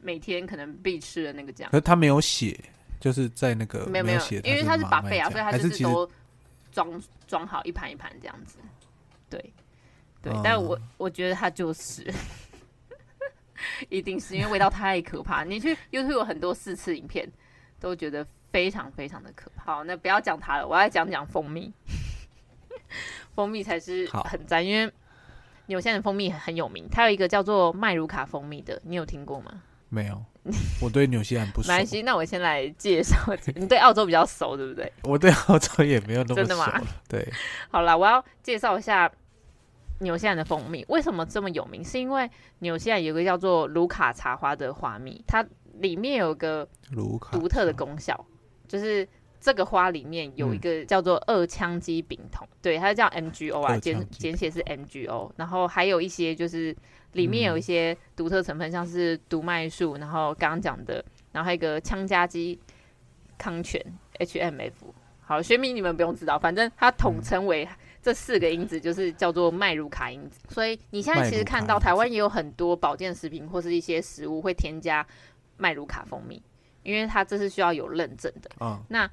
[0.00, 1.68] 每天可能必吃的那个酱。
[1.72, 2.56] 可是他没有写，
[3.00, 6.08] 就是在那个没有没有写，因为它是 buffet 啊，所以它就是都
[6.70, 8.58] 装装好一盘一盘这样子。
[9.28, 9.52] 对
[10.22, 12.14] 对，嗯、但我我觉得它就是，
[13.90, 15.44] 一定是因为味道太可怕。
[15.44, 17.30] 你去 YouTube 有很多试吃影片，
[17.80, 18.26] 都觉得。
[18.54, 19.64] 非常非常的可怕。
[19.64, 21.72] 好，那不要讲它了，我要讲讲蜂蜜。
[23.34, 24.88] 蜂蜜才是很赞，因为
[25.66, 26.86] 纽西兰的蜂蜜很有名。
[26.88, 29.60] 它有一个叫做麦卢卡蜂蜜的，你有听过吗？
[29.88, 30.24] 没有，
[30.80, 31.66] 我对纽西兰不熟。
[31.72, 33.16] 没关系，那我先来介绍。
[33.56, 34.92] 你对澳洲比较熟，对不对？
[35.02, 36.46] 我对澳洲也没有那么熟。
[36.46, 36.80] 真的吗？
[37.08, 37.28] 对。
[37.72, 39.10] 好了，我要介绍一下
[40.04, 42.30] 纽西兰的蜂蜜为什么这么有名，是因为
[42.60, 45.44] 纽西兰有个叫做卢卡茶花的花蜜，它
[45.80, 46.68] 里面有个
[47.32, 48.24] 独特的功效。
[48.68, 49.06] 就是
[49.40, 55.30] 这个花里面有一个叫做二羟基丙酮，嗯、对，它叫 MGO 啊，简简写是 MGO。
[55.36, 56.74] 然后还有一些就是
[57.12, 62.60] 里面有一些独特成分，像是毒麦素，然后刚刚讲的，然后还有一个羟基基
[63.36, 63.80] 康醛
[64.18, 64.72] HMF。
[65.20, 67.68] 好，学名你们不用知道，反正它统称为
[68.04, 70.38] 这四个因子，就是叫做麦卢卡因子。
[70.48, 75.04] 所以你现在其实看到台湾也有很多保健食品或是一些食物会添加
[75.56, 76.40] 麦卢卡蜂蜜。
[76.82, 78.50] 因为它这是需要有认证的。
[78.60, 79.10] 嗯，那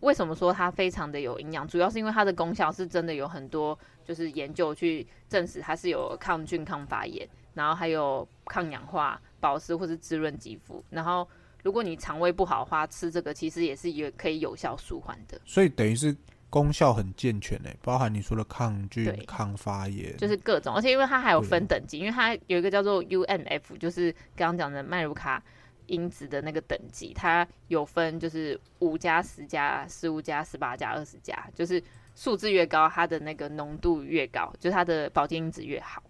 [0.00, 1.68] 为什么说它非常的有营养？
[1.68, 10.82] 主要是因为它的功效是真的有很多，就是研究去证实它是有抗菌、抗发炎，然后还有抗氧化、保湿或是滋润肌肤。
[10.88, 11.28] 然后
[11.62, 15.38] 如果你肠胃不好的话，吃这个其实也是有可以有效舒缓的。
[15.44, 16.16] 所以等于是
[16.52, 20.74] 功效很健全诶，包含你说的抗菌、抗发炎，就是各种。
[20.74, 25.42] 而且因为它还有分等级，因为它有一个叫做 UMF，就是刚刚讲的麦卢卡。
[25.88, 31.82] 因子的那个等级，它有分，就是五加十加十五加十八加二十加，就是
[32.14, 36.00] 数字越高，它的那个浓度越高，就是它的保健因子越好。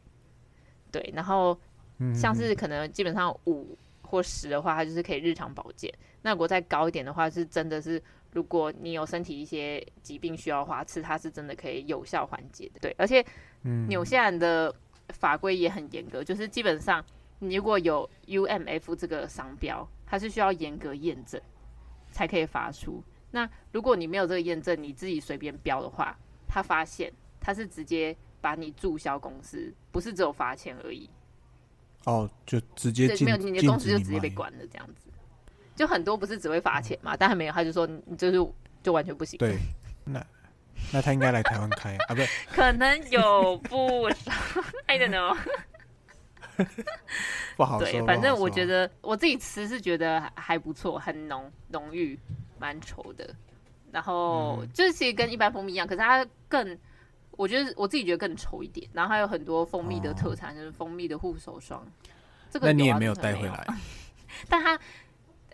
[0.93, 1.59] 对，然后
[2.15, 5.93] 像是可能基本上五或十的话，它就是可以日常保健。
[6.21, 8.01] 那如果再高一点的话，是真的是
[8.33, 12.81] 如果你有身体一些疾病需要的话，吃它是真的可以有效缓解的。
[12.81, 13.25] 对，而且
[13.89, 14.75] 纽西兰的
[15.11, 17.05] 法规也很严格，就是基本上。
[17.45, 21.41] 你如果有 UMF 这个商标，它是需要严格验证
[22.13, 23.03] 才可以发出。
[23.33, 26.17] 那如果你没有这个验证，你自己随便标的话，
[26.47, 31.11] 他发现他是直接把你注销公司，不是只有罚钱而已。
[32.05, 35.09] 哦，就直接没有你的公司就直接被关了这样子。
[35.75, 38.53] 就很多不是只会罚钱嘛，嗯、但还没有，他就说你就是
[38.83, 39.39] 就完全不行。
[39.39, 39.57] 对，
[40.05, 40.25] 那
[40.93, 42.07] 那他应该来台湾开啊？
[42.09, 44.33] 不对，可能有不少，
[44.87, 45.37] I don't know。
[47.57, 52.19] 不好说，对，反正我觉得我自己吃是觉得还不错，很浓浓郁，
[52.59, 53.35] 蛮稠的。
[53.91, 56.79] 然后、嗯、就是其实跟一般蜂蜜一样，可是它更，
[57.33, 58.89] 我觉得我自己觉得更稠一点。
[58.93, 61.87] 然后还有很多蜂蜜的特产，哦、就是蜂蜜的护手霜。
[62.51, 63.67] 这个、啊、那你也没有带回来？
[64.49, 64.79] 但它，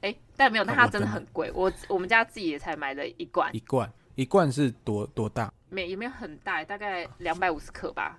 [0.02, 1.50] 哎、欸，但没有，但它真的很贵。
[1.54, 5.52] 我我们家自己也才买了一罐，一罐一罐是多多大？
[5.68, 8.18] 没也没有很大，大概两百五十克吧。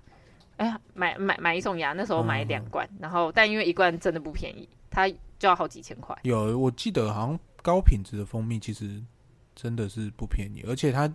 [0.56, 6.16] 哎呀，买买买一送一，那时候买两罐，嗯、然后但因为一罐真的不便宜，它就要好几千块。
[6.22, 9.02] 有，我记得好像高品质的蜂蜜其实
[9.54, 11.10] 真的是不便宜，而且它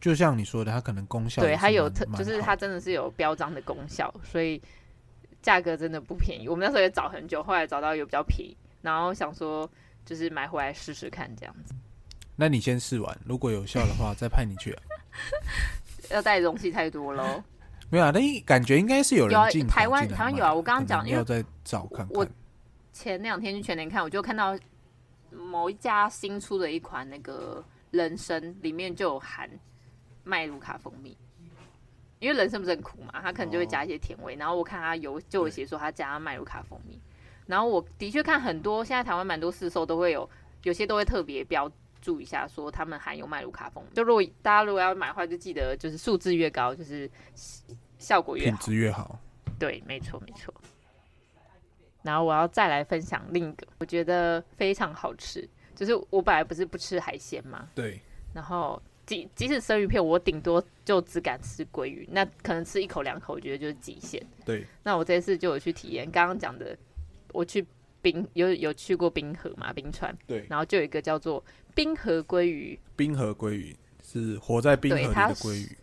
[0.00, 4.60] 就像你说的，它可能功效对它有特，就是它真的是有标章的功效，所以
[5.42, 6.48] 价格真的不便宜。
[6.48, 9.70] 我们那时候也找很久，后来找到有比较便宜，然后想说
[10.08, 11.74] 就是买回来试试看这样子。
[12.34, 14.82] 那你先试完，如果有效的话，再派你去、啊。
[16.10, 17.44] 要带的东西太多喽。
[17.90, 20.54] 没有啊，那感觉应该是有人进、啊、台湾，台湾有啊。
[20.54, 22.16] 我刚刚讲要再找看看。
[22.16, 22.26] 我
[22.90, 24.58] 前两天去全联看，我就看到
[25.30, 29.50] 某一家新出的一款那个人参，里面就有含
[30.24, 31.14] 麦卢卡蜂蜜。
[32.18, 34.34] 因为人参不是很苦嘛，它可能就会加一些甜味。
[34.34, 36.98] 哦、然后我看它有就有写说它加麦卢卡蜂蜜。
[37.48, 40.30] 然后我的确看很多，现在台湾蛮多市售都会有，
[40.62, 41.68] 有些都会特别标
[42.00, 43.90] 注一下说他们含有麦卢卡蜂蜜。
[43.96, 47.10] 就如果大家如果要买的话，就记得就是数字越高，就是。
[47.98, 49.18] 效果越好，品质越好。
[49.58, 50.54] 对，没错，没错。
[52.02, 55.48] 然后我要再来分享另一个，我觉得非常好吃。
[55.74, 58.00] 就是我本来不是不吃海鲜嘛，对。
[58.32, 64.24] 然后即即使生鱼片，我顶多就只敢吃鲑鱼，那可能吃一口两口，我觉得就是极限。
[64.44, 64.64] 对。
[64.84, 66.78] 那我这次就有去体验，刚刚讲的，
[67.38, 67.64] 我去
[68.02, 70.12] 冰有有去过冰河嘛，冰川。
[70.26, 70.44] 对。
[70.50, 72.76] 然后就有一个叫做冰河鲑鱼。
[72.96, 75.78] 冰河鲑鱼是活在冰河里的鲑鱼。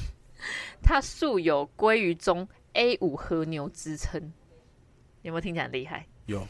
[0.84, 4.30] 它素有“鲑鱼中 A 五和牛”之称，
[5.22, 6.06] 有没有听起来很厉害？
[6.26, 6.46] 有，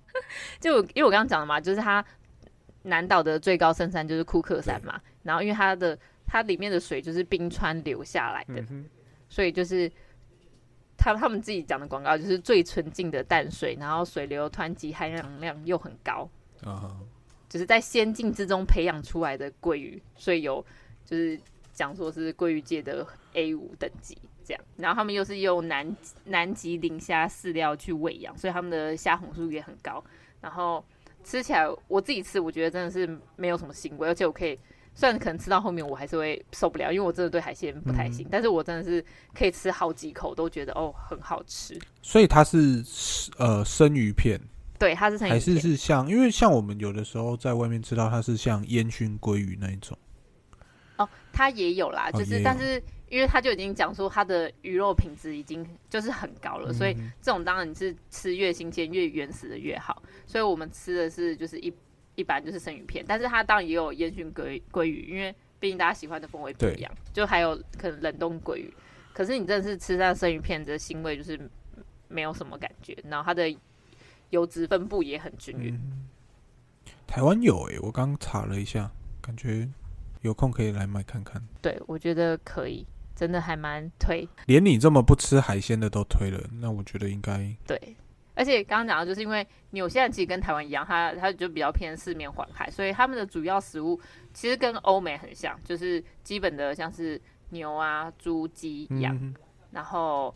[0.58, 2.02] 就因为我刚刚讲了嘛，就是它
[2.84, 8.88] 南岛的最高圣山就是库克山嘛，然后因为它的它里面的水就是冰川流下来的，嗯、
[9.28, 9.92] 所以就是
[11.14, 16.28] 他他们自己讲的广告就是最纯净的淡水，然后水流湍急，含氧量又很高，
[16.62, 16.96] 啊，
[17.48, 20.64] 就是在仙境之中培养出来的鲑鱼，所以有
[21.04, 21.38] 就是。
[21.76, 25.94] 讲说是鲑鱼界的 A 五等级这样，然后他们又是用南
[26.24, 30.02] 南极磷虾饲料去喂养，所以他们的虾红素也很高。
[30.40, 30.82] 然后
[31.22, 34.58] 吃起来，我自己吃，我觉得真的是没有什么腥味，而且我可以，
[34.96, 41.78] 虽然可能吃到后面我还是会受不了，因为我真的对海鲜不太行，嗯、但是我真的是可以吃好几口都觉得哦很好吃。
[42.00, 42.82] 所以它是
[43.36, 44.40] 呃生鱼片，
[44.78, 49.96] 对，它是生鱼片，还是是像，因为像我们有的时候在外面吃到它是像烟熏鲑鱼那一种。
[50.96, 60.02] 哦，它也有啦，就是、哦、但是因为他就已经讲说它的鱼肉品质已经就是很高了，嗯、所以这种当然你是吃越新鲜越原始的越好。
[60.26, 61.70] 所以我们吃的是就是一
[62.16, 68.74] 一般就是生鱼片，但是它当然也有烟熏鲑鲑鱼，因为毕竟大家喜欢的风味不一样，就还有可能冷冻鲑鱼。
[69.12, 71.38] 可是你真的是吃上生鱼片的腥味就是
[72.08, 73.56] 没有什么感觉，然后它的
[74.30, 76.08] 油脂分布也很均匀、嗯。
[77.06, 78.90] 台湾有诶、欸，我刚查了一下，
[79.20, 79.68] 感觉。
[80.22, 81.40] 有空可以来买看看。
[81.62, 84.28] 对，我觉得可以，真的还蛮推。
[84.46, 87.94] 连你这么不吃海鲜的都推了，那我觉得应该对。
[88.36, 94.00] 而且刚刚讲的就是因为纽西兰其实跟台湾一样，它它就比较偏四面环海，所以他们的主要食物
[94.32, 99.34] 其实跟欧美很像，就是基本的像是牛啊、猪、鸡、羊，嗯、
[99.72, 100.32] 然后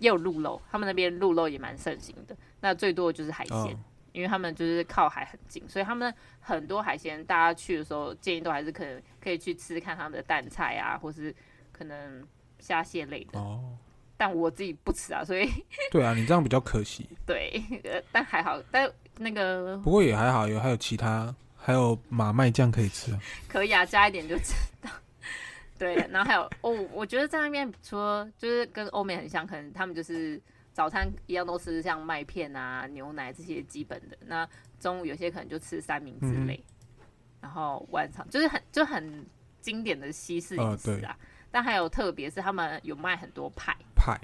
[0.00, 2.36] 也有鹿肉，他们那边鹿肉也蛮盛行的。
[2.60, 3.56] 那最多的就是海鲜。
[3.56, 3.78] 哦
[4.12, 11.34] 因为他们就是靠海很近，所以他们很多海鲜，大家去的时候建议都还是可能可以去吃看他们的淡菜啊，或是
[11.72, 12.22] 可能
[12.58, 13.40] 虾蟹类的。
[13.40, 13.74] 哦，
[14.22, 15.50] 但我自己不吃啊，所以
[15.90, 17.08] 对啊，你这样比较可惜。
[17.26, 17.60] 对，
[18.12, 23.12] 但还好，但那个不过也还好，有还有其他，还有马麦酱可以吃。
[23.48, 24.88] 可以啊，加一点就知道。
[25.76, 30.40] 对，然后还有哦，我觉得在那边除了就是跟欧美很像，可能他们就是。
[30.74, 34.16] 早餐一样都吃像麦片啊、牛奶这些基本的。
[34.24, 34.48] 那
[34.80, 37.04] 中午有些可能就吃三明治类，嗯、
[37.42, 39.22] 然后晚上就是很就很
[39.60, 41.14] 经典的西式饮食啊。
[41.20, 44.18] 呃、但还有特别是他们有卖很多派派，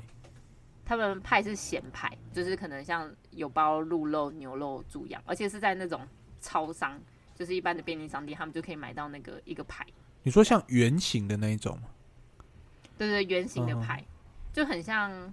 [0.85, 6.01] 他们派是咸派，就是可能像有包鹿肉、牛肉、猪羊，而且是在那种
[6.41, 7.01] 超商，
[7.37, 9.87] 就是一般的便利商店，他们就可以买到那个一个派。
[10.24, 11.79] 你说像圆形的那一种？
[12.97, 14.11] 对对，圆形的派、嗯、
[14.53, 15.33] 就很像。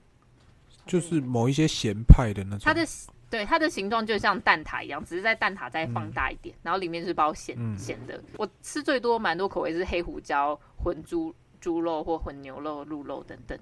[0.85, 2.85] 就是某一些咸派的那种，它的
[3.27, 8.23] 对它的形状就像蛋挞一样，只是在蛋挞再放大一点，嗯、然后里面是包咸咸、嗯、的。
[8.37, 11.33] 我吃最多蛮多口味是黑胡椒混猪
[11.65, 13.57] 猪肉或混牛肉、鹿肉等等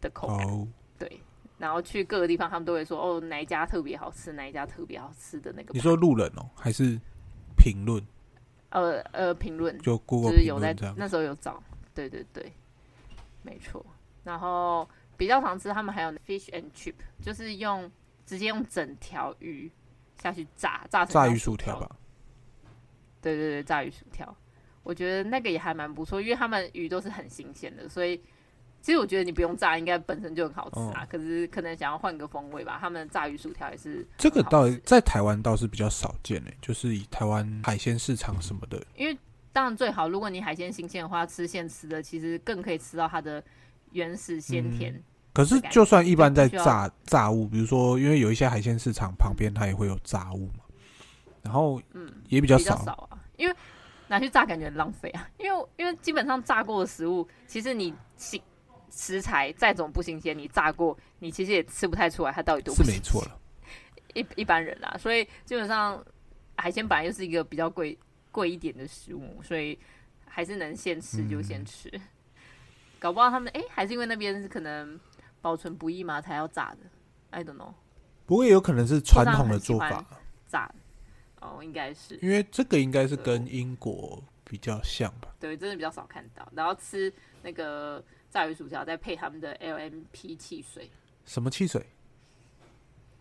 [0.00, 0.44] 的口感。
[0.48, 0.66] 哦、
[0.98, 1.20] 对，
[1.56, 5.72] 然后去各个地方，他们都会说哦，哪一家特别好吃，哪一家特别好吃的那个。
[5.72, 6.98] 你说路人哦，还是
[7.56, 8.04] 评论？
[8.70, 11.62] 呃呃，评论就 Google 就是有在那时候有找，
[11.94, 12.52] 对对对，
[13.42, 13.86] 没错。
[14.24, 14.88] 然后。
[15.16, 17.88] 比较常吃，他们还有 fish and chip，就是用
[18.26, 19.70] 直接用整条鱼
[20.20, 21.88] 下去炸，炸成炸鱼薯条吧。
[23.22, 24.36] 对对对，炸鱼薯条，
[24.84, 28.18] 我觉得那个也还蛮不错，因为他们鱼都是很新鲜的，所以
[28.82, 31.02] 其实我觉得你不用炸，应该本身就很好吃啊。
[31.02, 32.76] 哦、可是可能想要换个风味吧。
[32.78, 38.78] 他们的炸鱼薯条也是这个倒在台湾倒是比较少见诶，就是以台湾海鲜市场什么的。
[38.94, 39.18] 因为
[39.54, 43.42] 当然最好，如果你海鲜新鲜的话，吃现吃的其实更可以吃到它的
[43.92, 45.02] 原始鲜甜、嗯。
[45.32, 50.64] 可是就算一般在炸炸物，比如说因为有一些海鲜市场旁边它也会有炸物嘛，
[51.40, 53.56] 然后嗯也比较少，比较少啊，因为。
[54.08, 58.40] 拿去炸感觉很浪费啊， 因为因为基本上炸过的食物，其实你新
[58.90, 62.94] 食材再怎么不新鲜，你炸过，你其实也吃不太出来它到底多不新鲜。
[62.94, 63.40] 是没错了，
[64.14, 66.04] 一一般人啦，所以基本上
[66.56, 67.98] 海鲜本来就是一个比较贵
[68.30, 69.78] 贵一点的食物，所以
[70.26, 71.88] 还是能现吃就先吃。
[71.92, 72.00] 嗯、
[73.00, 74.98] 搞不好他们哎、欸，还是因为那边是可能
[75.40, 76.78] 保存不易嘛，才要炸的。
[77.30, 77.72] I don't know。
[78.26, 80.04] 不过也有可能是传统的做法，
[80.46, 80.72] 炸。
[81.44, 85.28] 哦，应该是，因为这个应该是跟英国比较像吧？
[85.38, 86.50] 对，真的比较少看到。
[86.54, 90.90] 然后吃那个炸鱼薯条，再配他们的 LMP 汽水。
[91.26, 91.84] 什么汽水？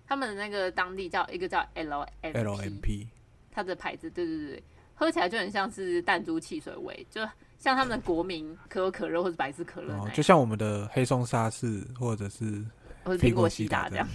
[0.07, 3.07] 他们的那个当地叫一个叫 LMP，
[3.51, 4.63] 它的牌子，对对对，
[4.95, 7.21] 喝起来就很像是弹珠汽水味，就
[7.57, 12.63] 像他们的国民可口可乐或者百事可乐，哦，就像我们的黑松沙士或者是
[13.05, 14.07] 苹果西达这样。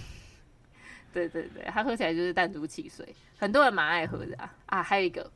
[1.13, 4.55] 对对对，它喝起来就是弹珠汽水，很多人蛮爱喝的啊。
[4.67, 5.31] 啊，还有一个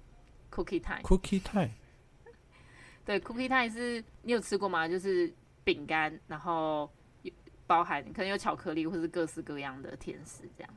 [0.52, 1.72] Cookie Time，Cookie Time，
[3.06, 4.88] 对，Cookie Time 是你有吃过吗？
[4.88, 6.92] 就是饼干，然后
[7.66, 10.74] 包含可能有巧克力或是各式各样的甜食，这样，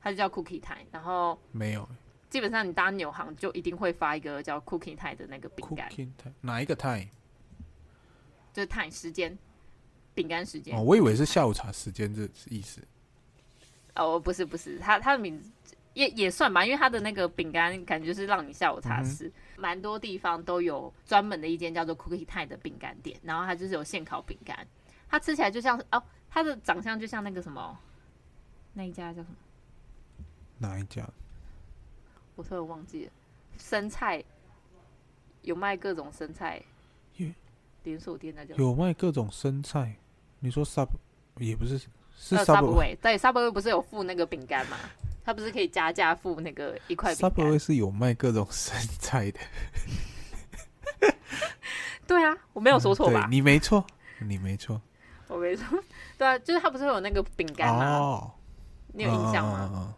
[0.00, 0.86] 它就叫 Cookie Time。
[0.92, 1.88] 然后没有，
[2.28, 5.90] 基本上你搭纽航就一定会发一个叫 Cookie Time 的那个饼干。
[5.90, 7.08] Cookie Time 哪一个 Time？
[8.52, 9.36] 就是 Time 时间，
[10.14, 10.76] 饼干时间。
[10.76, 12.80] 哦，我以为是下午茶时间这意思。
[13.94, 15.50] 哦，不是不是，他他的名字
[15.94, 24.66] 也也算吧，因为他的那个饼干感觉是让你下午茶吃，蛮、嗯、多地方都有专门的一间叫做 Cookie Time 的饼干店，然后它就是有现烤饼干，
[25.08, 27.78] 它吃起来就像哦，它的长相就像那个什么，
[28.72, 29.36] 那一家叫什么？
[30.58, 31.08] 哪一家？
[32.36, 33.12] 我突然忘记了，
[33.58, 34.22] 生菜
[35.42, 36.62] 有卖各种生菜，
[37.82, 39.96] 连锁店那叫有卖各种生菜，
[40.38, 40.88] 你说 Sub
[41.38, 41.80] 也不是。
[42.22, 44.76] 是 Subway，对，Subway 不是有附那个饼干吗？
[45.24, 49.40] 它不是可以加价付那个一块饼干？Subway 是有卖各种生菜的。
[52.06, 53.26] 对啊，我没有说错吧？
[53.26, 53.82] 嗯、你没错，
[54.20, 54.80] 你没错，
[55.28, 55.66] 我没错。
[56.18, 57.86] 对啊，就是它不是有那个饼干吗？
[57.86, 58.30] 哦，
[58.92, 59.94] 你有印象吗？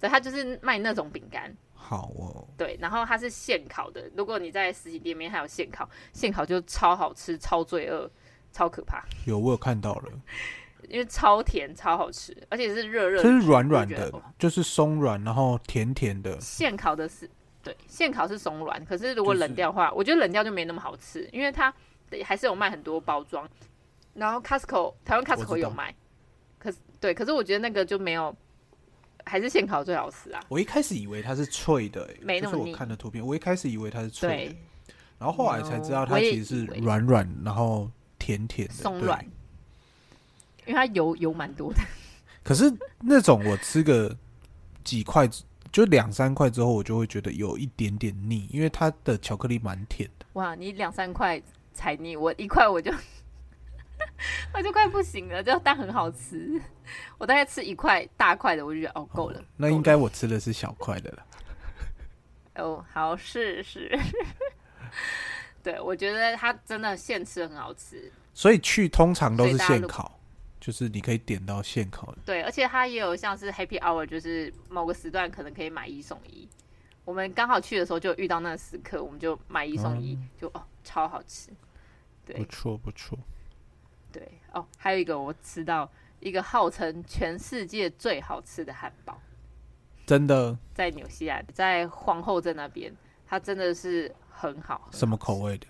[0.00, 1.54] 对，它就是卖那种饼干。
[1.72, 2.48] 好哦。
[2.56, 4.10] 对，然后它是现烤的。
[4.16, 8.10] 如果你在实体店面还有现烤，现烤就超好吃、超罪恶、
[8.52, 9.04] 超可怕。
[9.24, 10.10] 有，我有看到了。
[10.88, 16.38] 因为超甜，超好吃，而且是热热，就是软软的，就是松软，然后甜甜的。
[16.40, 17.28] 现烤的是
[17.62, 21.72] 对，现烤是松软，可是如果冷掉的话，我觉得冷掉就没那么好吃，因为它
[22.24, 23.48] 还是有卖很多包装。
[24.14, 25.94] 然后 Costco 台湾 Costco 有卖，
[26.58, 28.34] 可是对，可是我觉得那个就没有，
[29.24, 30.40] 还是现烤最好吃啊。
[30.48, 39.24] 我一开始以为它是脆的，没那么是我看的图片，我一开始以为它是脆的，然后后来才知道它其实是软软，然后甜甜的，松软。
[40.68, 41.80] 因为它油油蛮多的，
[42.44, 44.14] 可是那种我吃个
[44.84, 45.26] 几块，
[45.72, 50.26] 就两三块之后，我就会觉得有一点点腻，因为它的巧克力蛮甜的。
[50.34, 51.40] 哇，你两三块
[51.72, 52.92] 才腻，我一块我就
[54.52, 56.60] 我就快不行了，就但很好吃。
[57.16, 59.42] 我大概吃一块大块的，我就觉得哦够了。
[59.56, 61.26] 那应该我吃的是小块的了。
[62.56, 63.98] 哦，好是是。
[65.62, 68.12] 对，我觉得它真的现吃很好吃。
[68.34, 70.17] 所以去通常都是现烤。
[70.68, 76.46] 就是你可以点到现烤的，对，而且它也有像是 Happy Hour，就是某个时段可能可以买一送一。
[77.06, 81.50] 我们刚好去的时候就遇到那个时刻，我们就买一送一，嗯、就哦超好吃，
[82.26, 83.18] 对，不错不错，
[84.12, 85.90] 对哦，还有一个我吃到
[86.20, 89.18] 一个号称全世界最好吃的汉堡，
[90.04, 90.54] 真的？
[90.74, 92.94] 在纽西兰，在皇后镇那边，
[93.26, 95.66] 它真的是很好，很好，什么口味的？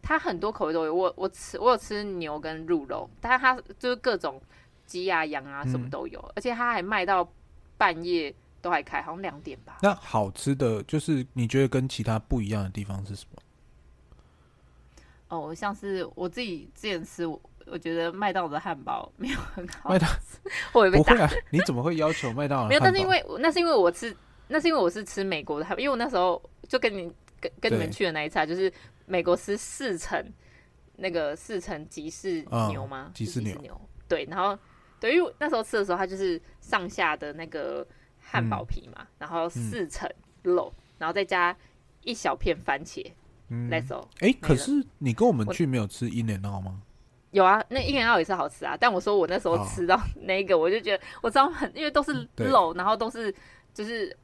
[0.00, 4.40] 它很多口味都有，我我吃我有吃牛跟鹿肉，但是它就是各种
[4.86, 7.30] 鸡啊羊啊什么都有，嗯、而且它还卖到
[7.76, 9.78] 半夜都还开，好像两点吧。
[9.82, 13.42] 那好吃的就是你觉得跟其他不一样的地方是什么？
[15.28, 20.10] 哦，像是我自己之前吃，我我觉得麦当劳的汉堡没有很好吃，麦当
[20.72, 21.30] 会不会被打？
[21.50, 22.68] 你怎么会要求麦当劳？
[22.70, 28.72] 没有，但是因为那是因为我吃，那是因为我是吃美国的汉堡，因为我那时候就跟你跟跟你们去的那一次，就是。
[29.08, 30.22] 美国是四层，
[30.96, 33.06] 那个四层吉士牛吗？
[33.08, 34.24] 哦、吉士牛，牛，对。
[34.26, 34.56] 然后，
[35.00, 37.86] 对于那时候吃的时候，它就是上下的那个
[38.20, 40.08] 汉堡皮嘛，嗯、然后四层
[40.42, 41.56] 肉，然后再加
[42.02, 43.04] 一小片番茄，
[43.48, 44.06] 嗯，Let's go。
[44.20, 46.82] 哎，可是你跟我们去没有吃 In-N-Out 吗？
[47.30, 48.76] 有啊，那 In-N-Out 也是好吃啊。
[48.78, 53.34] 但我说我那时候吃到那个，我就觉得我知道很，因为都是肉，然后都是
[53.74, 54.16] 就是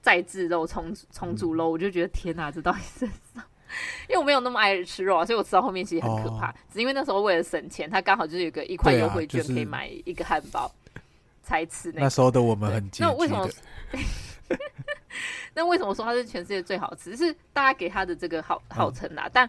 [0.00, 3.44] 再制肉、重重组肉，我就觉得天哪，这到底是什么？
[4.08, 6.54] 因为我没有那么爱吃肉啊，所以我吃到后面其实很可怕。
[6.72, 10.70] 只因为那时候为了省钱，他刚好就是有个一块优惠券可以买一个汉堡，
[11.42, 12.02] 才吃那。
[12.02, 13.48] 那时候的我们很那为什么？
[15.54, 17.16] 那为什么说它是全世界最好吃？
[17.16, 19.48] 是大家给它的这个号号称啦，但。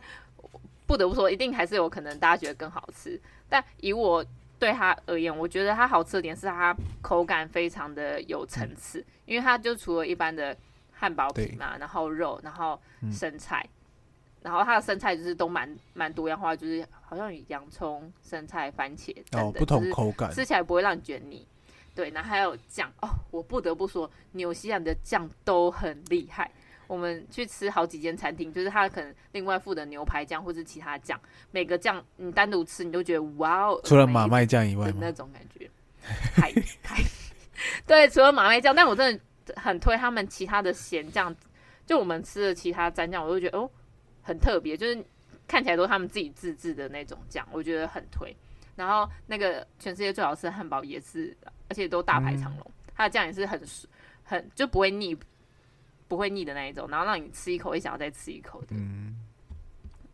[0.87, 3.21] 不得不说，一定还是有可能大家觉得更好吃。
[3.47, 4.25] 但以我
[4.57, 10.57] 对它而言，我觉得它好吃的点是它口感非常的有层次，嗯、因为它就除了一般的
[10.91, 13.69] 汉堡皮嘛，然后肉，然后生菜，嗯、
[14.41, 21.45] 然后它的生菜就是都蛮蛮多样化，就是好像有洋葱、生菜、番茄等等，哦，不同口感，吃起来不会让你觉得腻。
[21.95, 26.49] 对，然后还有酱哦，我不得不说，纽西兰的酱都很厉害。
[26.87, 31.19] 我们去吃好几间餐厅，就是它可能另外附的牛排酱或是其他酱，
[31.51, 35.69] 每个酱你单独吃你都觉得哇哦， 除了马麦酱以外那种感觉，
[36.33, 37.03] 还还
[37.85, 39.13] 对，除了马麦酱，但我真
[39.45, 41.35] 的很推他们其他的咸酱，
[41.85, 43.69] 就我们吃的其他蘸酱，我都觉得哦
[44.29, 45.03] 很特别，就是
[45.47, 48.35] 看起来都是他们自己自制的那种酱，我觉得很推。
[48.75, 51.35] 然后那个全世界最好吃的汉堡也是，
[51.67, 53.61] 而且都大排长龙，它、嗯、的酱也是很
[54.23, 55.17] 很就不会腻。
[56.07, 58.69] 不会腻的那一种，然后让你吃一口会想要再吃一口的。
[58.71, 59.15] 嗯，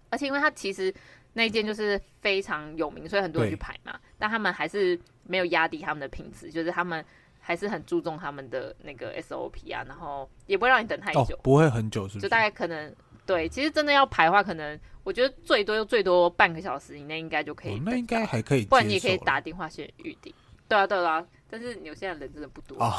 [0.09, 0.93] 而且因为它其实
[1.31, 3.97] 那一间就是非常有名，所以很多人去排嘛。
[4.17, 7.01] 但他们还是没有压低他们的品质，就是他们
[7.39, 12.23] 还是很注重他们的那个 SOP 啊，然后也不会让你等太久，哦、不会很久是不是？
[12.23, 12.93] 就大概可能
[13.25, 17.81] 对，其实真的要排的话，可能我觉得最多最多半个小时以内应该就可以、哦。
[17.85, 20.33] 那应该还可以，不然你也可以打电话先预定。
[20.67, 21.25] 对啊，对啊。
[21.47, 22.75] 但是纽西兰人真的不多。
[22.79, 22.91] Oh.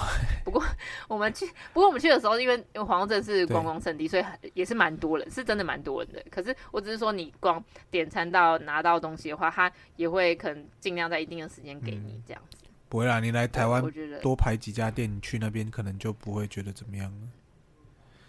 [0.44, 0.64] 不过
[1.08, 4.24] 我们去，不过我们去的时候，因为因为皇后镇是观光胜地，所以
[4.54, 6.24] 也是蛮多人，是真的蛮多人的。
[6.30, 12.56] 可是我只是说，你光点餐到拿到东西的话，他也会可能尽量在一定的时间给你这样子。
[12.62, 13.82] 嗯、不会啦，你来台湾，
[14.22, 17.28] 多排几家店，你去那边可能就不会觉得怎么样了。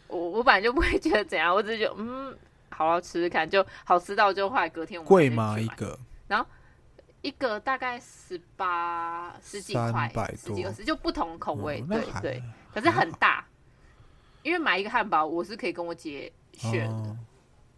[0.08, 2.38] 我我本来就不会觉得怎样，我只是觉得嗯，
[2.70, 5.98] 好好吃吃看，就好吃到就后来隔天我们贵吗一个？
[6.28, 6.46] 然后。
[7.24, 12.44] 一个大概十八十几块，十几二十，就不同口味，哦、对对。
[12.72, 13.46] 可是很大，
[14.44, 16.94] 因为买一个汉堡，我是可以跟我姐选的。
[16.94, 17.18] 哦、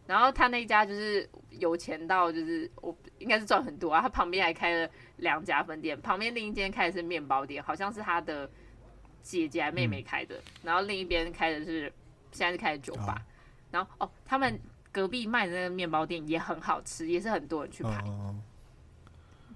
[0.06, 4.02] 然后他那一家就是有钱到，就是我应该是赚很多啊。
[4.02, 8.48] 他旁边还开了两家分店，旁边另一间开的是面包店，好像是他的
[9.24, 10.36] 姐姐还妹妹开的。
[10.36, 11.92] 嗯、然后另一边开的是
[12.32, 13.16] 现在是开的酒吧。
[13.18, 13.22] 哦、
[13.72, 14.60] 然后哦，他们
[14.92, 18.02] 隔壁卖的那个面包店也很好吃，也是很多人去排。
[18.06, 18.36] 哦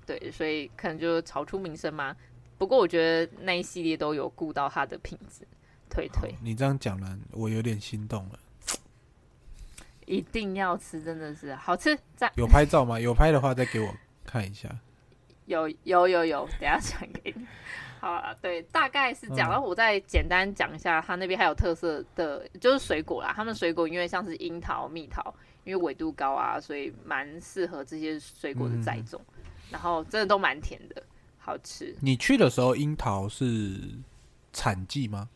[0.06, 2.14] 对，所以可能就炒出名声嘛。
[2.58, 5.48] 不过我觉得那一系列都有顾到它的品质，
[5.90, 6.36] 推推。
[6.42, 8.40] 你这样讲了，我有点心动了。
[10.06, 11.98] 一定要吃，真的是好吃。
[12.18, 13.00] 在有拍照吗？
[13.00, 13.96] 有拍的话再给我
[14.26, 14.70] 看一下。
[15.46, 17.46] 有有有有，等下传给你。
[18.04, 19.50] 好啊，对，大概是这样。
[19.50, 23.32] 然后我再简单讲一下，他那边还有特色的，就是水果啦。
[23.34, 25.34] 他们水果因为像是樱桃、蜜桃，
[25.64, 29.22] 因为纬度高啊，所以蛮适合这些水果的栽种。
[29.38, 31.02] 嗯然后真的都蛮甜的，
[31.40, 31.96] 好吃。
[32.00, 33.80] 你去的时候，樱桃是
[34.52, 35.28] 产季吗？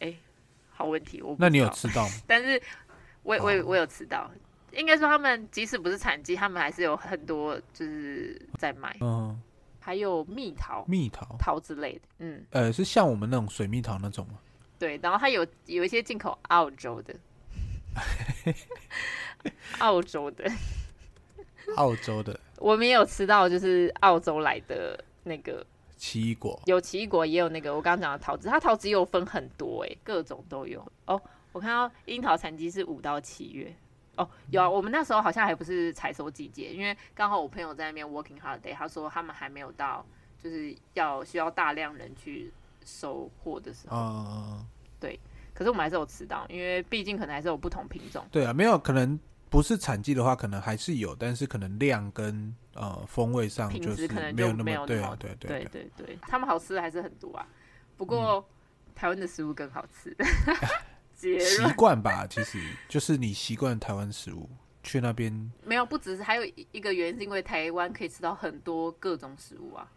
[0.00, 0.12] 哎，
[0.72, 2.14] 好问题，我那你有吃到吗？
[2.26, 2.60] 但是
[3.22, 4.28] 我我我有吃到，
[4.72, 8.96] 应该说他们即使不是产季，他们还是有很多就是在卖。
[9.00, 9.40] 嗯，
[9.88, 12.00] 还有蜜桃、蜜桃、桃之类的。
[12.18, 14.34] 嗯，呃，是像我们那种水蜜桃那种吗？
[14.78, 17.16] 对，然后它有有一些进口澳洲的，
[19.80, 20.44] 澳洲的。
[21.76, 25.64] 澳洲的，我们也有吃到，就是澳洲来的那个
[25.96, 31.18] 奇异果，有奇异果，也有那个我刚刚讲的桃子，它桃子也有分很多哎，各种都有哦。
[31.52, 33.74] 我看到樱桃产季是五到七月
[34.18, 40.04] 哦，有啊，我们那时候好像还不是采收季节，因为刚好我朋友在那边 working holiday，他说他们还没有到，
[40.42, 42.52] 就是要需要大量人去
[42.84, 44.66] 收货的时候，嗯，
[45.00, 45.18] 对。
[45.54, 49.18] 可是我们还是有吃到，因为毕竟可能还是有不同品种，对啊，没有可能。
[49.50, 57.48] 不是产季的话，可能还是有，但是可能量跟呃风味上就是没有那么对啊，对对对对对，他们好吃的还是很多啊。
[57.96, 58.44] 不过、嗯、
[58.94, 60.14] 台湾的食物更好吃，
[61.18, 62.58] 习惯吧，其实
[62.88, 64.48] 就是你习惯台湾食物，
[64.82, 65.32] 去那边
[65.64, 69.88] 没有，不只是还有一个原因，是因为台湾可以吃到很多各种食物啊。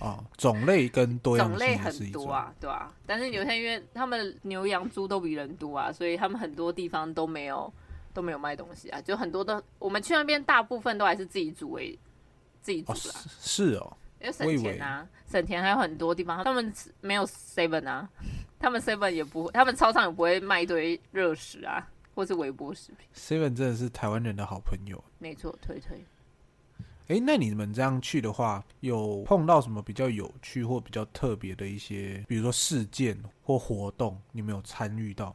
[0.00, 2.92] 哦，种类跟多样类很多啊，对啊。
[3.04, 7.72] 但是有些因为他们牛羊猪都比人多啊，所以他们很多地方都没有。
[8.14, 9.62] 都没有卖东西啊，就很多的。
[9.78, 11.96] 我们去那边大部分都还是自己煮为
[12.60, 13.14] 自己煮啦。
[13.14, 18.08] 哦，是哦，因为省钱啊，省钱还有很多地方，他们没有 seven 啊，
[18.58, 23.06] 他们 seven 也不会，他们超商也不会卖一堆热食啊，或是微波食品。
[23.14, 26.04] Seven 真的是台湾人的好朋友，没错，推推。
[27.08, 35.34] 哎、欸，那你们这样去的话，有碰到什么比较有趣或比较特别的一些，比如说事件或活动，你们有参与到？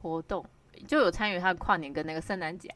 [0.00, 0.44] 活动
[0.86, 2.74] 就有参与他的跨年跟那个圣诞节，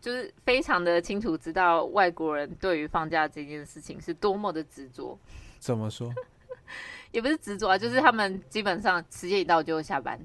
[0.00, 5.18] 就是非常的清楚知道外国人对于放假这件事情是多么的执着。
[5.58, 6.10] 怎么说？
[7.12, 10.18] 也不是执着啊，就是他们基本上时间一到就下班，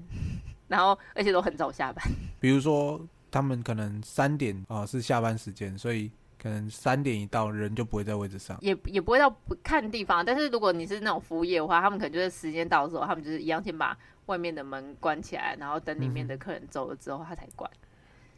[0.68, 2.04] 然后而且都很早下班。
[2.38, 6.10] 比如说，他们可能三点啊、呃、是下班时间，所以
[6.40, 8.56] 可能三点一到，人就不会在位置上。
[8.60, 17.68] 也也不会到不看地方，但是如果你是那种服务业的话，他们可能就是时间到的时候，他们就是一样先把外面的门关起来，然后等里面的客人走了之后，他才关。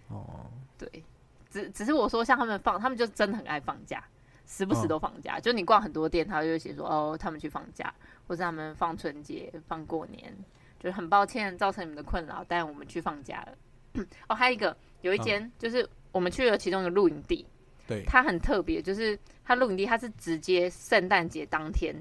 [0.08, 0.46] 哦，
[0.78, 1.04] 对，
[1.50, 4.02] 只只是我说，像他们放，他们就真的很爱放假。
[4.50, 7.92] 时不时都放假，哦、就你逛很多店，他就会写说哦，他们去放假，
[8.28, 10.32] 或者他们放春节、放过年，
[10.78, 14.04] 就是很抱歉造成你们的困扰，但我们去放假了。
[14.28, 17.46] 哦，还有一个，有一间、哦、就是我们去了其中的露营地，
[17.86, 21.94] 对，它很特别，就是它露营地它是直接圣诞节当天，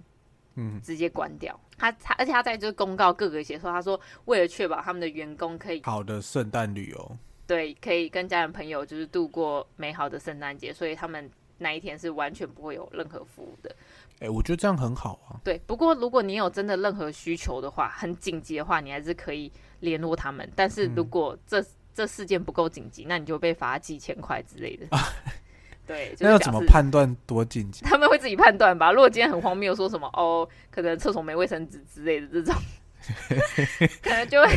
[0.55, 1.57] 嗯，直接关掉。
[1.77, 7.17] 他他而且他在就是公告各个写说，他说为了确保他们的员工可以好的圣诞旅游，
[7.47, 11.31] 对，可以跟家人朋友就是度过美好的圣诞节，所以他们。
[11.59, 13.75] 那一天是完全不会有任何服务的，
[14.19, 15.37] 哎、欸，我觉得这样很好啊。
[15.43, 19.51] 对，不过如果你有真的任何需求的话，很紧急的话，你还是可以
[19.81, 20.49] 联络他们。
[20.55, 24.87] 但是如果这、嗯、这事件不够紧急，那你就被罚几千块之类的。
[24.89, 25.07] 啊、
[25.85, 27.85] 对， 就是、那要怎么判断多紧急？
[27.85, 28.91] 他们会自己判断吧。
[28.91, 32.55] 如果今天很荒谬，说什么哦，可能厕所没卫生纸之类的这种，
[34.01, 34.49] 可能就会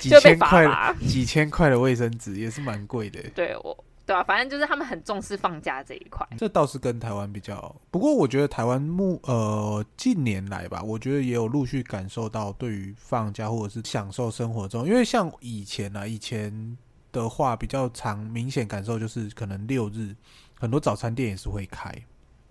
[0.00, 0.92] 就被罚吧。
[1.06, 3.22] 几千块的卫生纸也是蛮贵的。
[3.34, 3.84] 对我。
[4.06, 6.26] 对啊，反正就是他们很重视放假这一块。
[6.36, 16.76] 这倒是跟台湾比较，不过我觉得台湾目呃近年来吧，我觉得也有陆续感受到对于放假或者是享受生活中，因为像以前啊，以前
[17.12, 20.14] 的话比较常明显感受就是可能六日
[20.60, 21.90] 很多早餐店也是会开，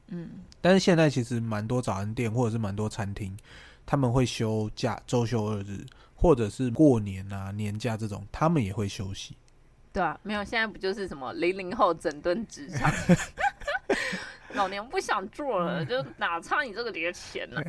[0.08, 0.30] 嗯，
[0.60, 3.38] 但是现在其实蛮多早餐店或者是蛮多餐厅
[3.86, 5.86] 他们会休假，周休二日，
[6.16, 9.38] 或者是过年啊年假这种，他们也会休息。
[9.94, 12.92] 对啊，没有，现在不就是什么零零后整顿职场，
[14.56, 17.62] 老娘不想做了，就哪差你这个点钱呢？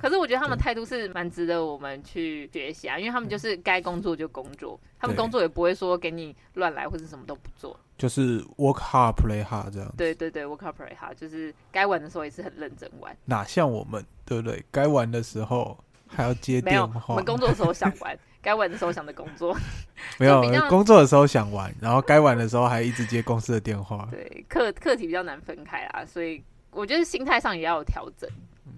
[0.00, 9.92] 可是我觉得他们态度是蛮值得我们去学习啊，因为他们就是该工作就工作，他们工作也不会说给你乱来或者什么都不做，就是 work hard play hard 这样。
[9.96, 13.16] 对对对，work hard play hard，就是该玩的时候也是很认真玩。
[13.24, 14.62] 哪像我们，对不对？
[14.70, 15.76] 该玩的时候
[16.06, 18.18] 还要接电话，我们工作的时候想玩。
[18.46, 19.52] 该玩的时候想着工作，
[20.20, 24.06] 没有工作的时候想玩，然后该玩的时候还一直接公司的电话。
[24.12, 26.40] 对，课课题比较难分开啊，所以
[26.70, 28.30] 我觉得心态上也要有调整，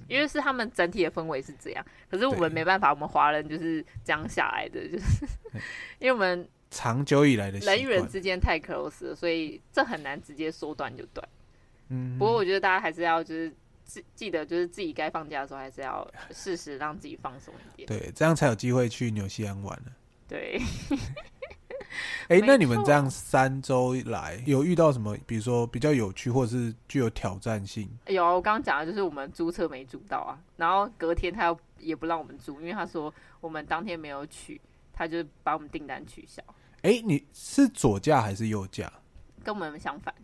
[0.09, 5.27] 因为是他们整体的氛围是这样，可是我们没办法，我们华人就是这样下来的，就是
[6.01, 11.29] 因为我们长久以来的人与人之间太 close 了，所以这很难直接说断就断。
[11.91, 13.53] 嗯，不过我觉得大家还是要就是。
[13.89, 17.89] 记记得就是自己该放假的时候，还是要适时让自己放松一点。
[17.89, 19.91] 对，这样才有机会去纽西兰玩呢。
[20.29, 20.61] 对。
[22.29, 25.17] 哎、欸，那你们这样三周来有遇到什么？
[25.27, 27.89] 比如说比较有趣，或者是具有挑战性？
[28.07, 34.61] 有，我刚刚讲的就是我们租车没租到啊，然后隔天他又也不让我们租，因为他说我们当天没有取，
[34.93, 36.43] 他就把我们订单取消。
[36.83, 38.93] 哎、欸，你是左驾还是右驾？
[39.43, 40.15] 跟我们相反，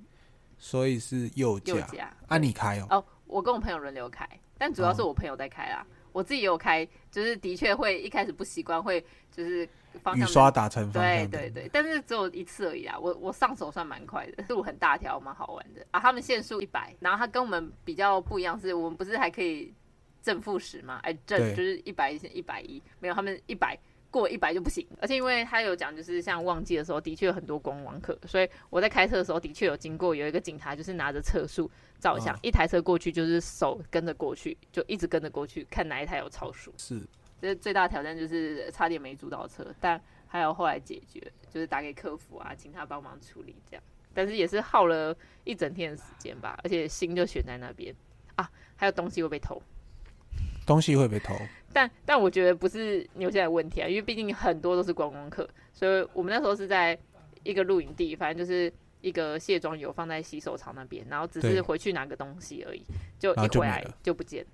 [0.59, 1.75] 所以是右驾。
[1.75, 2.15] 右驾。
[2.29, 2.87] 啊，你开哦。
[2.91, 3.05] 哦。
[3.27, 5.85] 我跟我朋友轮流开，但主要是我朋友在开啦。
[5.85, 9.69] 哦、我自己也有开，就是的确会一开始不习惯，会就是
[10.03, 11.31] 方向雨刷打成方向。
[11.31, 12.97] 对对对，但是只有一次而已啊。
[12.99, 15.99] 我我上手算蛮快的，路很大条，蛮好玩的啊。
[15.99, 19.75] 他们限速一百，然后他跟我们比较不一样，是我们不是还可以
[20.23, 21.01] 正负十吗？
[21.03, 23.77] 哎，正就是一百一百一，没有他们一百。
[24.15, 36.73] 过一百就不行，而且因为他有讲，就是像旺季的时候，的确有很多观光客，所以我在开车的时候，的确有经过有一个警察，就是拿着测速照相，哦、一台车过去就是手跟着过去，就一直跟着过去，看哪一台有超速。
[36.79, 37.03] 是，
[37.43, 43.83] 这最大的挑战就是差点没租到车，但还有后来解决，就是打给客服啊，请他帮忙处理这样，
[44.15, 45.13] 但是也是耗了
[45.43, 47.93] 一整天的时间吧，而且心就悬在那边。
[48.37, 49.61] 啊，还有东西会被偷。
[50.67, 51.35] 东西会被偷，
[51.75, 56.97] 但但我觉得不是纽西兰的问题啊，因为毕竟很多都是观光客，所以我们那时候是在
[57.43, 62.83] 一个露营地，反正就是一个卸妆油放在洗手槽那边，然后只是回去拿个东西而已，
[63.19, 64.47] 就一回来就不见。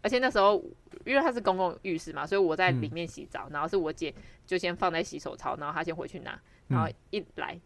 [0.00, 0.64] 而且那时候
[1.04, 4.14] 因为它是公共浴室嘛，所以我在里面洗澡，嗯、然后是我姐
[4.46, 7.60] 就先放在洗手槽，然后她先回去拿，然后一来、嗯、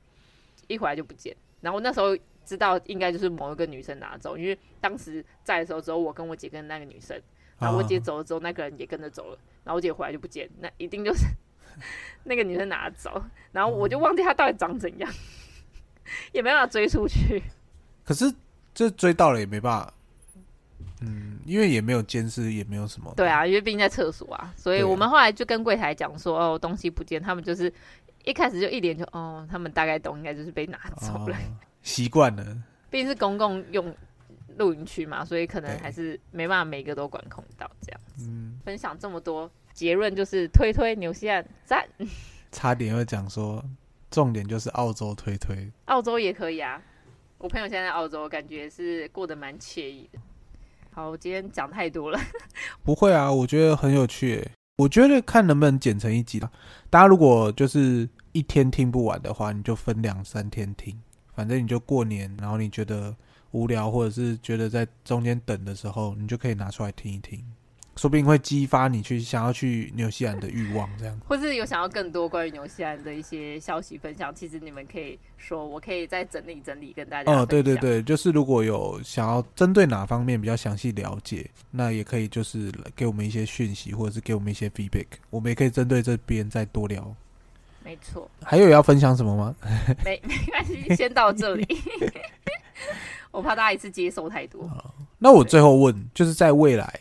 [0.67, 7.17] 一回来就不见，然后那时候知道应该就是某一个女生拿走，因为当时在的时候只有我跟我姐跟那个女生。
[7.63, 9.39] 然后我姐走了之后，那个人也跟着走了。
[9.65, 11.25] 然后我姐回来就不见，那一定就是
[12.25, 15.11] 那个女生拿走，然后我就忘记她到底长怎样，
[16.05, 17.43] 嗯、 也没办法追出去。
[18.05, 18.33] 可是
[18.75, 19.95] 这追到了也没办法，
[21.01, 23.13] 嗯，因为也没有监视，也没有什么。
[23.17, 27.73] 对啊，因为毕竟在厕所啊，所以我们后来就跟柜台讲说，哦，东西不见，他们就是
[28.25, 31.37] 一开始就一脸就，哦，他们大概懂，应该就是被拿走了，
[31.83, 32.45] 习惯了。
[32.91, 33.95] 毕竟是公共用
[34.59, 38.27] 露营区嘛，所以可能还是没办法每个都管控到这样子。
[38.29, 41.87] 嗯，分享这么多，结论就是推推纽西兰赞。
[42.51, 43.65] 差点又讲说，
[44.11, 46.81] 重点就是澳洲推推，澳洲也可以啊。
[47.39, 50.19] 我朋友现在在澳洲，感觉是过得蛮惬意的。
[50.93, 52.21] 好，我今天讲太多了。
[52.85, 54.47] 不会啊，我觉得很有趣。
[54.77, 56.39] 我觉得看能不能剪成一集。
[56.91, 61.01] 大家如果就是一天听不完的话，你就分两三天听。
[61.35, 63.17] 反正你就过年，然后你觉得
[63.53, 67.43] 无聊，或者是觉得在中间等的时候，你就可以拿出来听一听。
[67.95, 71.21] 说不定会激发你去想要去纽西兰的欲望，这样。
[71.29, 77.31] 或是有想要更多关于纽西兰的一些消息分享，其实你们可以说，我可以再整理整理跟大家。
[77.31, 87.15] 哦，对对对，就是如果有想要针对哪方面比较详细了解，那也可以就是给我们一些讯息，或者是给我们一些 feedback，我们也可以针对这边再多聊。
[87.85, 88.31] 没错。
[88.43, 89.55] 还有要分享什么吗？
[90.03, 91.67] 没没关系，先到这里。
[93.33, 94.71] 我怕大家一次接受太多。
[95.19, 97.01] 那我最后问，就是在未来。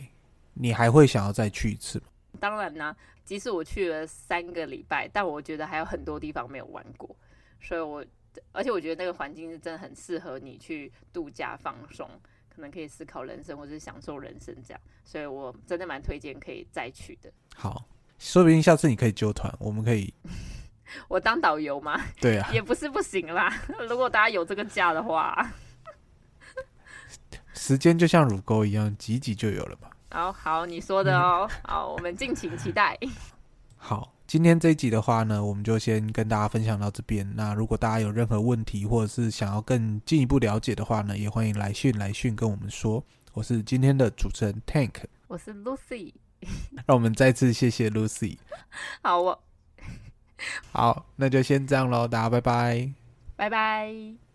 [0.53, 2.05] 你还会想要再去一次吗？
[2.39, 7.15] 当然啦，即使我去了三个礼拜，但我觉得还有很多地方没有玩过，
[7.61, 8.05] 所以我
[8.51, 12.07] 而且我觉得那个环境是真的很适合你去度假放松，
[12.53, 17.31] 可能可以思考人生或者是享受人生这样，所以我真的蛮推荐可以再去的。
[17.55, 17.85] 好，
[18.19, 20.13] 说不定下次你可以揪团，我们可以
[21.07, 21.99] 我当导游吗？
[22.19, 25.49] 对啊，也不是不行啦，如果大家有这个假的话，
[27.53, 29.89] 时间就像乳沟一样，挤挤就有了吧。
[30.11, 31.47] 好好，你说的哦。
[31.49, 32.97] 嗯、好，我们敬请期待。
[33.77, 37.29] 好，今天这一集的话呢，我们就先跟大家分享到这边。
[37.35, 43.03] 那如果大家有任何问题，或者是想要更进一步了解的话呢，也欢迎来讯来讯跟我们说。
[43.33, 46.13] 我是今天的主持人 Tank，我是 Lucy。
[46.85, 48.37] 让我们再次谢谢 Lucy。
[49.01, 49.43] 好，我
[50.71, 52.91] 好，那就先这样喽，大家拜拜，
[53.35, 54.30] 拜拜。